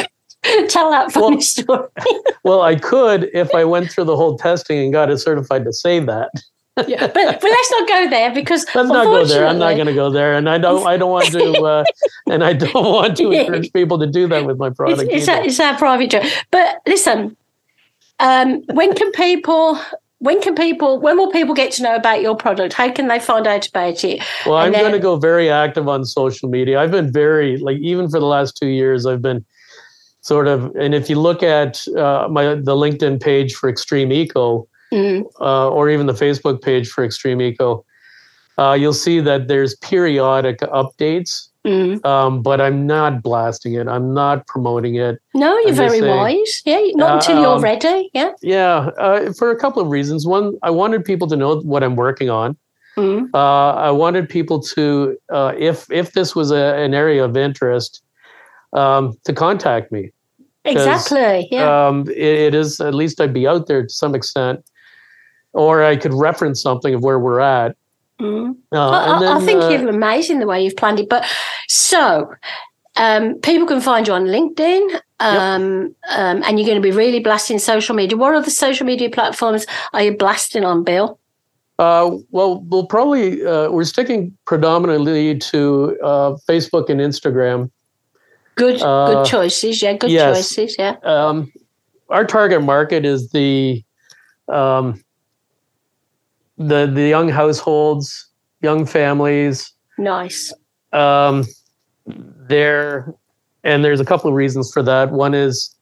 tell 0.68 0.90
that 0.90 1.12
funny 1.12 1.36
Well, 1.36 1.42
story. 1.42 1.88
Well, 2.44 2.62
I 2.62 2.76
could 2.76 3.28
if 3.34 3.52
I 3.54 3.64
went 3.64 3.90
through 3.90 4.04
the 4.04 4.16
whole 4.16 4.38
testing 4.38 4.78
and 4.78 4.92
got 4.92 5.10
it 5.10 5.18
certified 5.18 5.64
to 5.64 5.72
say 5.72 5.98
that. 6.00 6.30
yeah. 6.86 7.06
But 7.06 7.14
but 7.14 7.42
let's 7.42 7.70
not 7.72 7.88
go 7.88 8.10
there 8.10 8.32
because 8.34 8.66
Let's 8.74 8.88
not 8.90 9.04
go 9.06 9.24
there. 9.24 9.46
I'm 9.46 9.58
not 9.58 9.74
going 9.76 9.86
to 9.86 9.94
go 9.94 10.10
there, 10.10 10.34
and 10.34 10.48
I 10.48 10.58
don't. 10.58 10.86
I 10.86 10.96
don't 10.98 11.10
want 11.10 11.32
to. 11.32 11.52
Uh, 11.64 11.84
and 12.30 12.44
I 12.44 12.52
don't 12.52 12.74
want 12.74 13.16
to 13.16 13.32
Yeah. 13.32 13.40
encourage 13.40 13.72
people 13.72 13.98
to 13.98 14.06
do 14.06 14.28
that 14.28 14.44
with 14.44 14.58
my 14.58 14.68
product. 14.70 15.10
it's, 15.10 15.26
either. 15.26 15.38
our, 15.40 15.46
it's 15.46 15.58
our 15.58 15.76
private 15.78 16.10
joke. 16.10 16.24
But 16.50 16.82
listen, 16.86 17.34
um, 18.20 18.62
when 18.74 18.94
can 18.94 19.10
people? 19.12 19.80
When 20.18 20.40
can 20.40 20.54
people? 20.54 20.98
When 20.98 21.18
will 21.18 21.30
people 21.30 21.54
get 21.54 21.72
to 21.72 21.82
know 21.82 21.94
about 21.94 22.22
your 22.22 22.36
product? 22.36 22.72
How 22.72 22.90
can 22.90 23.08
they 23.08 23.18
find 23.18 23.46
out 23.46 23.68
about 23.68 24.02
it? 24.02 24.22
Well, 24.46 24.56
And 24.58 24.74
I'm 24.74 24.80
going 24.82 24.92
to 24.92 24.98
go 24.98 25.16
very 25.16 25.50
active 25.50 25.88
on 25.88 26.04
social 26.04 26.48
media. 26.48 26.80
I've 26.80 26.90
been 26.90 27.12
very 27.12 27.58
like 27.58 27.76
even 27.78 28.08
for 28.08 28.18
the 28.18 28.26
last 28.26 28.56
two 28.56 28.68
years, 28.68 29.04
I've 29.04 29.22
been 29.22 29.44
sort 30.22 30.48
of. 30.48 30.74
And 30.76 30.94
if 30.94 31.10
you 31.10 31.20
look 31.20 31.42
at 31.42 31.86
uh, 31.88 32.28
my 32.30 32.54
the 32.54 32.74
LinkedIn 32.74 33.20
page 33.20 33.54
for 33.54 33.68
Extreme 33.68 34.12
Eco, 34.12 34.68
Mm, 34.92 35.24
uh, 35.40 35.68
or 35.68 35.90
even 35.90 36.06
the 36.06 36.12
Facebook 36.12 36.62
page 36.62 36.88
for 36.88 37.04
Extreme 37.04 37.40
Eco, 37.40 37.84
uh, 38.56 38.76
you'll 38.78 38.92
see 38.92 39.18
that 39.20 39.48
there's 39.48 39.74
periodic 39.76 40.60
updates 40.60 41.48
Mm. 41.66 42.04
um, 42.06 42.42
but 42.42 42.60
I'm 42.60 42.86
not 42.86 43.22
blasting 43.22 43.74
it. 43.74 43.88
I'm 43.88 44.14
not 44.14 44.46
promoting 44.46 44.94
it. 44.94 45.18
No, 45.34 45.58
you're 45.58 45.74
very 45.74 45.98
saying. 45.98 46.16
wise. 46.16 46.62
Yeah, 46.64 46.80
not 46.94 47.10
Uh, 47.10 47.14
until 47.16 47.40
you're 47.40 47.56
um, 47.56 47.62
ready. 47.62 48.08
Yeah. 48.14 48.30
Yeah, 48.40 48.90
uh, 48.98 49.32
for 49.32 49.50
a 49.50 49.58
couple 49.58 49.82
of 49.82 49.88
reasons. 49.88 50.26
One, 50.26 50.56
I 50.62 50.70
wanted 50.70 51.04
people 51.04 51.26
to 51.26 51.34
know 51.34 51.58
what 51.60 51.82
I'm 51.82 51.96
working 51.96 52.30
on. 52.30 52.56
Mm. 52.96 53.30
Uh, 53.34 53.74
I 53.74 53.90
wanted 53.90 54.28
people 54.28 54.60
to, 54.60 55.18
uh, 55.30 55.52
if 55.58 55.90
if 55.90 56.12
this 56.12 56.36
was 56.36 56.52
a, 56.52 56.76
an 56.76 56.94
area 56.94 57.24
of 57.24 57.36
interest, 57.36 58.00
um, 58.72 59.18
to 59.24 59.32
contact 59.32 59.90
me. 59.90 60.12
Exactly. 60.64 61.48
Yeah. 61.50 61.86
Um, 61.88 62.08
it, 62.08 62.16
it 62.16 62.54
is 62.54 62.80
at 62.80 62.94
least 62.94 63.20
I'd 63.20 63.34
be 63.34 63.46
out 63.46 63.66
there 63.66 63.82
to 63.82 63.88
some 63.88 64.14
extent, 64.14 64.64
or 65.52 65.82
I 65.82 65.96
could 65.96 66.14
reference 66.14 66.62
something 66.62 66.94
of 66.94 67.02
where 67.02 67.18
we're 67.18 67.40
at. 67.40 67.76
Mm. 68.20 68.56
Uh, 68.72 68.90
I, 68.90 69.16
and 69.16 69.24
I- 69.24 69.40
think 69.44 69.62
uh, 69.62 69.68
you're 69.68 69.88
amazing 69.88 70.38
the 70.38 70.46
way 70.46 70.62
you've 70.62 70.76
planned 70.76 71.00
it. 71.00 71.08
But 71.08 71.24
so 71.68 72.32
um, 72.96 73.34
people 73.40 73.66
can 73.66 73.80
find 73.80 74.06
you 74.06 74.14
on 74.14 74.24
LinkedIn, 74.24 75.00
um, 75.20 75.94
um, 76.10 76.42
and 76.44 76.58
you're 76.58 76.66
going 76.66 76.80
to 76.80 76.80
be 76.80 76.90
really 76.92 77.20
blasting 77.20 77.58
social 77.58 77.94
media. 77.94 78.16
What 78.16 78.34
other 78.34 78.50
social 78.50 78.86
media 78.86 79.10
platforms 79.10 79.66
are 79.92 80.02
you 80.02 80.16
blasting 80.16 80.64
on, 80.64 80.82
Bill? 80.82 81.18
Uh, 81.78 82.16
well, 82.30 82.62
we'll 82.68 82.86
probably 82.86 83.44
uh, 83.44 83.70
we're 83.70 83.84
sticking 83.84 84.36
predominantly 84.46 85.36
to 85.38 85.98
uh, 86.02 86.36
Facebook 86.48 86.88
and 86.88 87.00
Instagram. 87.00 87.70
Good, 88.54 88.80
Uh, 88.80 89.12
good 89.12 89.26
choices. 89.26 89.82
Yeah, 89.82 89.92
good 89.92 90.10
yes. 90.10 90.54
choices. 90.54 90.76
Yeah. 90.78 90.96
Um, 91.02 91.52
our 92.08 92.24
target 92.24 92.62
market 92.62 93.04
is 93.04 93.30
the 93.30 93.84
um, 94.48 95.04
the 96.58 96.86
the 96.86 97.08
young 97.08 97.28
households, 97.28 98.28
young 98.62 98.86
families. 98.86 99.72
Nice. 99.98 100.52
Um, 100.92 101.44
there, 102.48 103.12
and 103.64 103.84
there's 103.84 104.00
a 104.00 104.04
couple 104.04 104.28
of 104.30 104.36
reasons 104.36 104.72
for 104.72 104.82
that. 104.82 105.10
One 105.10 105.34
is 105.34 105.74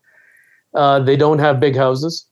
uh, 0.75 1.01
they 1.01 1.17
don't 1.17 1.39
have 1.39 1.61
big 1.61 1.77
houses. 1.77 2.27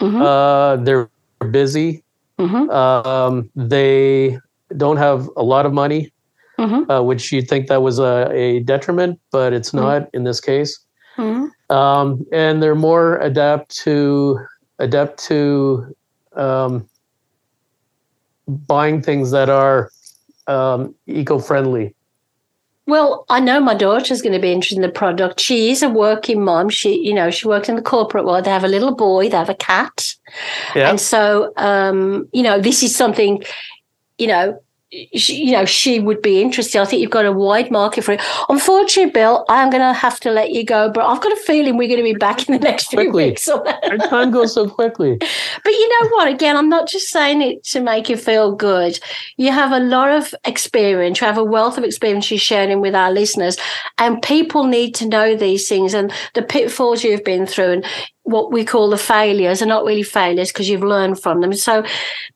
hmm 0.00 0.20
Uh, 0.22 0.76
they're 0.76 1.08
busy. 1.50 2.02
hmm 2.38 2.68
Um, 2.70 3.50
they 3.54 4.38
don't 4.76 4.96
have 4.96 5.28
a 5.36 5.42
lot 5.42 5.66
of 5.66 5.72
money, 5.72 6.12
hmm 6.58 6.90
uh, 6.90 7.02
which 7.02 7.30
you'd 7.32 7.48
think 7.48 7.68
that 7.68 7.82
was 7.82 7.98
a, 7.98 8.28
a 8.32 8.60
detriment, 8.60 9.20
but 9.30 9.52
it's 9.52 9.70
Mhm. 9.72 9.80
not 9.80 10.08
in 10.14 10.24
this 10.24 10.40
case. 10.40 10.78
hmm 11.16 11.46
Um, 11.70 12.24
and 12.32 12.62
they're 12.62 12.74
more 12.90 13.18
adept 13.18 13.76
to 13.84 14.38
adept 14.78 15.18
to 15.28 15.94
um, 16.36 16.88
buying 18.46 19.02
things 19.02 19.30
that 19.30 19.48
are 19.48 19.90
um, 20.46 20.94
eco-friendly. 21.06 21.94
Well, 22.86 23.24
I 23.30 23.40
know 23.40 23.60
my 23.60 23.74
daughter's 23.74 24.20
going 24.20 24.34
to 24.34 24.38
be 24.38 24.52
interested 24.52 24.76
in 24.76 24.82
the 24.82 24.90
product. 24.90 25.40
She 25.40 25.70
is 25.70 25.82
a 25.82 25.88
working 25.88 26.44
mom. 26.44 26.68
She, 26.68 27.02
you 27.02 27.14
know, 27.14 27.30
she 27.30 27.48
works 27.48 27.70
in 27.70 27.76
the 27.76 27.82
corporate 27.82 28.26
world. 28.26 28.44
They 28.44 28.50
have 28.50 28.64
a 28.64 28.68
little 28.68 28.94
boy. 28.94 29.30
They 29.30 29.36
have 29.38 29.48
a 29.48 29.54
cat. 29.54 30.14
Yeah. 30.74 30.90
And 30.90 31.00
so, 31.00 31.54
um, 31.56 32.28
you 32.32 32.42
know, 32.42 32.60
this 32.60 32.82
is 32.82 32.94
something, 32.94 33.42
you 34.18 34.26
know, 34.26 34.62
she, 35.14 35.44
you 35.44 35.52
know, 35.52 35.64
she 35.64 36.00
would 36.00 36.22
be 36.22 36.40
interested. 36.40 36.80
I 36.80 36.84
think 36.84 37.02
you've 37.02 37.10
got 37.10 37.24
a 37.24 37.32
wide 37.32 37.70
market 37.70 38.04
for 38.04 38.12
it. 38.12 38.22
Unfortunately, 38.48 39.10
Bill, 39.10 39.44
I'm 39.48 39.70
going 39.70 39.82
to 39.82 39.92
have 39.92 40.20
to 40.20 40.30
let 40.30 40.52
you 40.52 40.64
go, 40.64 40.90
but 40.90 41.04
I've 41.04 41.20
got 41.20 41.32
a 41.32 41.36
feeling 41.36 41.76
we're 41.76 41.88
going 41.88 41.98
to 41.98 42.04
be 42.04 42.14
back 42.14 42.48
in 42.48 42.52
the 42.52 42.58
next 42.58 42.88
few 42.88 42.98
Quickly. 42.98 43.30
weeks. 43.30 43.48
Our 43.48 43.98
time 44.08 44.30
goes 44.30 44.54
so 44.54 44.68
quickly. 44.68 45.18
But 45.64 45.72
you 45.72 45.88
know 45.88 46.08
what? 46.10 46.28
Again, 46.28 46.56
I'm 46.56 46.68
not 46.68 46.88
just 46.88 47.08
saying 47.08 47.40
it 47.40 47.64
to 47.64 47.80
make 47.80 48.08
you 48.08 48.16
feel 48.16 48.54
good. 48.54 48.98
You 49.36 49.50
have 49.52 49.72
a 49.72 49.80
lot 49.80 50.10
of 50.10 50.34
experience. 50.44 51.20
You 51.20 51.26
have 51.26 51.38
a 51.38 51.44
wealth 51.44 51.78
of 51.78 51.84
experience 51.84 52.30
you're 52.30 52.38
sharing 52.38 52.80
with 52.80 52.94
our 52.94 53.10
listeners, 53.10 53.56
and 53.98 54.20
people 54.22 54.64
need 54.64 54.94
to 54.96 55.08
know 55.08 55.36
these 55.36 55.68
things 55.68 55.94
and 55.94 56.12
the 56.34 56.42
pitfalls 56.42 57.02
you've 57.02 57.24
been 57.24 57.46
through 57.46 57.72
and 57.72 57.86
what 58.24 58.52
we 58.52 58.64
call 58.64 58.90
the 58.90 58.98
failures 58.98 59.62
are 59.62 59.66
not 59.66 59.84
really 59.84 60.02
failures 60.02 60.50
because 60.50 60.68
you've 60.68 60.82
learned 60.82 61.20
from 61.20 61.40
them. 61.40 61.52
So, 61.52 61.84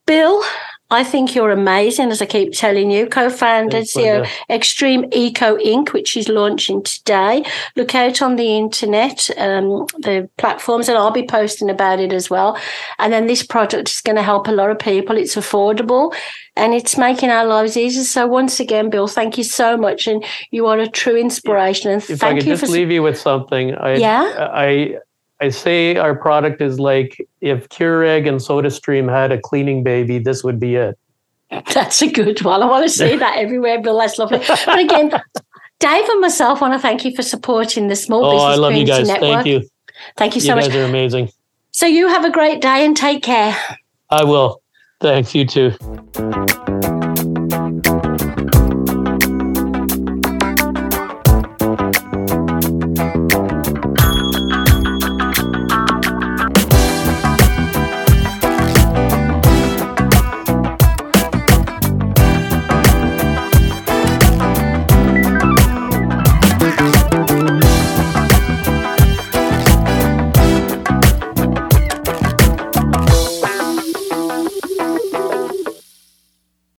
Bill, 0.07 0.43
I 0.91 1.05
think 1.05 1.35
you're 1.35 1.51
amazing, 1.51 2.11
as 2.11 2.23
I 2.23 2.27
keep 2.27 2.53
telling 2.53 2.91
you. 2.91 3.07
Co-founder, 3.07 3.85
Thanks, 3.85 3.93
CEO, 3.95 4.27
Extreme 4.49 5.07
Eco 5.13 5.59
Inc., 5.59 5.93
which 5.93 6.17
is 6.17 6.31
launching 6.31 6.83
today. 6.83 7.45
Look 7.77 7.95
out 7.95 8.23
on 8.23 8.37
the 8.37 8.57
internet, 8.57 9.29
um, 9.37 9.87
the 9.99 10.31
platforms, 10.39 10.89
and 10.89 10.97
I'll 10.97 11.11
be 11.11 11.27
posting 11.27 11.69
about 11.69 12.01
it 12.01 12.15
as 12.15 12.31
well. 12.31 12.59
And 12.99 13.13
then 13.13 13.27
this 13.27 13.43
product 13.43 13.91
is 13.91 14.01
going 14.01 14.17
to 14.17 14.23
help 14.23 14.49
a 14.49 14.53
lot 14.53 14.71
of 14.71 14.79
people. 14.79 15.19
It's 15.19 15.37
affordable 15.37 16.15
and 16.57 16.75
it's 16.75 16.97
making 16.97 17.31
our 17.31 17.45
lives 17.45 17.77
easier. 17.77 18.05
So 18.05 18.27
once 18.27 18.59
again, 18.59 18.89
Bill, 18.89 19.07
thank 19.07 19.37
you 19.37 19.45
so 19.45 19.77
much. 19.77 20.07
And 20.07 20.25
you 20.51 20.67
are 20.67 20.79
a 20.79 20.89
true 20.89 21.17
inspiration. 21.17 21.91
And 21.91 22.03
If 22.09 22.23
I 22.23 22.35
could 22.35 22.45
you 22.45 22.53
just 22.53 22.65
for 22.65 22.71
leave 22.71 22.91
you 22.91 23.03
with 23.03 23.19
something, 23.19 23.75
I, 23.75 23.97
Yeah? 23.97 24.49
I, 24.53 24.97
I 25.41 25.51
say 25.51 25.97
our 25.97 26.15
product 26.17 26.61
is 26.61 26.81
like 26.81 27.25
if 27.41 27.69
Keurig 27.69 28.29
and 28.29 28.41
SodaStream 28.41 29.09
had 29.09 29.31
a 29.33 29.41
cleaning 29.41 29.83
baby, 29.85 30.19
this 30.19 30.43
would 30.43 30.59
be 30.59 30.75
it. 30.77 30.99
That's 31.75 32.03
a 32.03 32.11
good 32.11 32.43
one. 32.43 32.63
I 32.63 32.67
want 32.67 32.85
to 32.85 32.91
see 32.91 33.17
that 33.17 33.37
everywhere, 33.39 33.81
Bill. 33.81 33.99
That's 33.99 34.19
lovely. 34.19 34.39
But 34.47 34.79
again, 34.79 35.11
Dave 35.79 36.09
and 36.09 36.21
myself 36.21 36.61
want 36.61 36.75
to 36.75 36.79
thank 36.79 37.05
you 37.05 37.15
for 37.15 37.23
supporting 37.23 37.89
the 37.89 37.97
Small 37.97 38.25
Oh, 38.25 38.31
Business 38.33 38.43
I 38.43 38.55
love 38.57 38.75
you 38.75 38.85
guys. 38.87 39.07
Network. 39.07 39.45
Thank 39.45 39.47
you. 39.47 39.69
Thank 40.17 40.35
you 40.35 40.41
so 40.41 40.55
much. 40.55 40.65
You 40.65 40.71
guys 40.71 40.77
much. 40.79 40.85
are 40.85 40.89
amazing. 40.89 41.31
So 41.71 41.87
you 41.87 42.09
have 42.09 42.25
a 42.25 42.31
great 42.31 42.61
day 42.61 42.85
and 42.85 42.97
take 42.97 43.23
care. 43.23 43.57
I 44.11 44.25
will. 44.25 44.61
Thanks. 45.01 45.35
You 45.35 45.47
too. 45.47 46.58